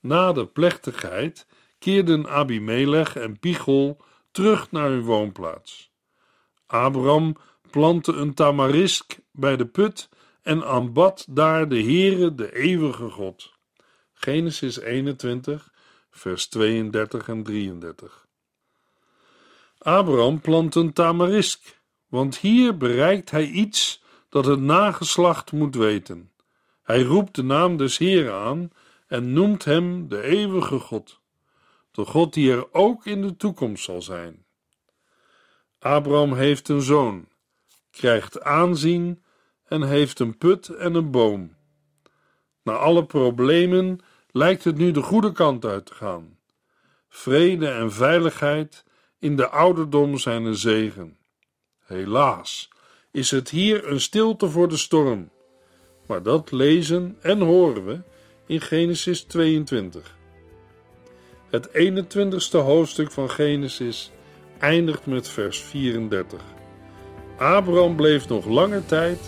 Na 0.00 0.32
de 0.32 0.46
plechtigheid 0.46 1.46
keerden 1.78 2.28
Abimelech 2.28 3.16
en 3.16 3.38
Pichol 3.38 3.96
terug 4.30 4.70
naar 4.70 4.88
hun 4.88 5.02
woonplaats. 5.02 5.90
Abraham 6.66 7.36
plantte 7.70 8.12
een 8.12 8.34
tamarisk 8.34 9.18
bij 9.32 9.56
de 9.56 9.66
put 9.66 10.08
en 10.42 10.64
aanbad 10.64 11.26
daar 11.30 11.68
de 11.68 11.82
Heere, 11.82 12.34
de 12.34 12.56
eeuwige 12.56 13.10
God. 13.10 13.52
Genesis 14.12 14.80
21, 14.80 15.72
vers 16.10 16.46
32 16.46 17.28
en 17.28 17.42
33. 17.42 18.26
Abraham 19.78 20.40
plant 20.40 20.74
een 20.74 20.92
tamarisk, 20.92 21.80
want 22.08 22.38
hier 22.38 22.76
bereikt 22.76 23.30
hij 23.30 23.46
iets 23.46 24.02
dat 24.28 24.44
het 24.44 24.60
nageslacht 24.60 25.52
moet 25.52 25.74
weten. 25.74 26.30
Hij 26.82 27.02
roept 27.02 27.34
de 27.34 27.42
naam 27.42 27.76
des 27.76 27.98
Heeren 27.98 28.34
aan 28.34 28.70
en 29.06 29.32
noemt 29.32 29.64
hem 29.64 30.08
de 30.08 30.22
eeuwige 30.22 30.78
God, 30.78 31.20
de 31.96 32.04
God 32.04 32.34
die 32.34 32.52
er 32.52 32.72
ook 32.72 33.06
in 33.06 33.22
de 33.22 33.36
toekomst 33.36 33.84
zal 33.84 34.02
zijn. 34.02 34.44
Abraham 35.78 36.34
heeft 36.34 36.68
een 36.68 36.82
zoon, 36.82 37.28
krijgt 37.90 38.42
aanzien 38.42 39.24
en 39.64 39.82
heeft 39.82 40.18
een 40.18 40.38
put 40.38 40.68
en 40.68 40.94
een 40.94 41.10
boom. 41.10 41.56
Na 42.62 42.72
alle 42.72 43.04
problemen 43.04 44.00
lijkt 44.30 44.64
het 44.64 44.76
nu 44.76 44.90
de 44.90 45.02
goede 45.02 45.32
kant 45.32 45.64
uit 45.64 45.86
te 45.86 45.94
gaan. 45.94 46.38
Vrede 47.08 47.68
en 47.68 47.92
veiligheid 47.92 48.84
in 49.18 49.36
de 49.36 49.48
ouderdom 49.48 50.18
zijn 50.18 50.44
een 50.44 50.56
zegen. 50.56 51.18
Helaas 51.78 52.68
is 53.10 53.30
het 53.30 53.50
hier 53.50 53.90
een 53.90 54.00
stilte 54.00 54.48
voor 54.48 54.68
de 54.68 54.76
storm, 54.76 55.30
maar 56.06 56.22
dat 56.22 56.50
lezen 56.50 57.16
en 57.20 57.40
horen 57.40 57.84
we 57.84 58.00
in 58.46 58.60
Genesis 58.60 59.22
22. 59.22 60.15
Het 61.50 61.68
21ste 61.68 62.58
hoofdstuk 62.58 63.10
van 63.10 63.30
Genesis 63.30 64.10
eindigt 64.58 65.06
met 65.06 65.28
vers 65.28 65.60
34. 65.60 66.40
Abraham 67.38 67.96
bleef 67.96 68.28
nog 68.28 68.46
lange 68.46 68.86
tijd 68.86 69.18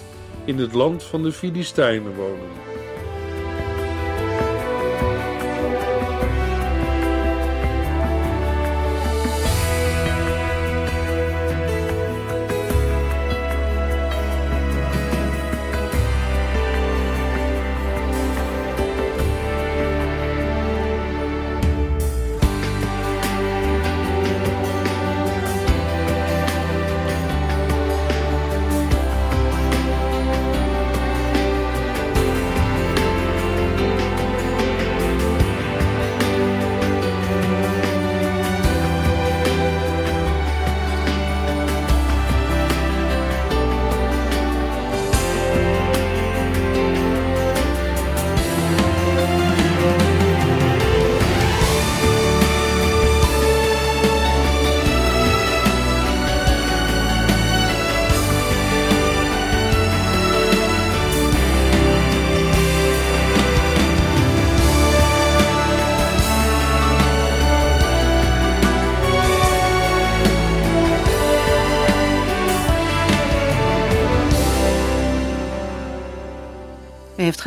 in 0.44 0.58
het 0.58 0.72
land 0.72 1.02
van 1.02 1.22
de 1.22 1.32
Filistijnen 1.32 2.14
wonen. 2.14 2.67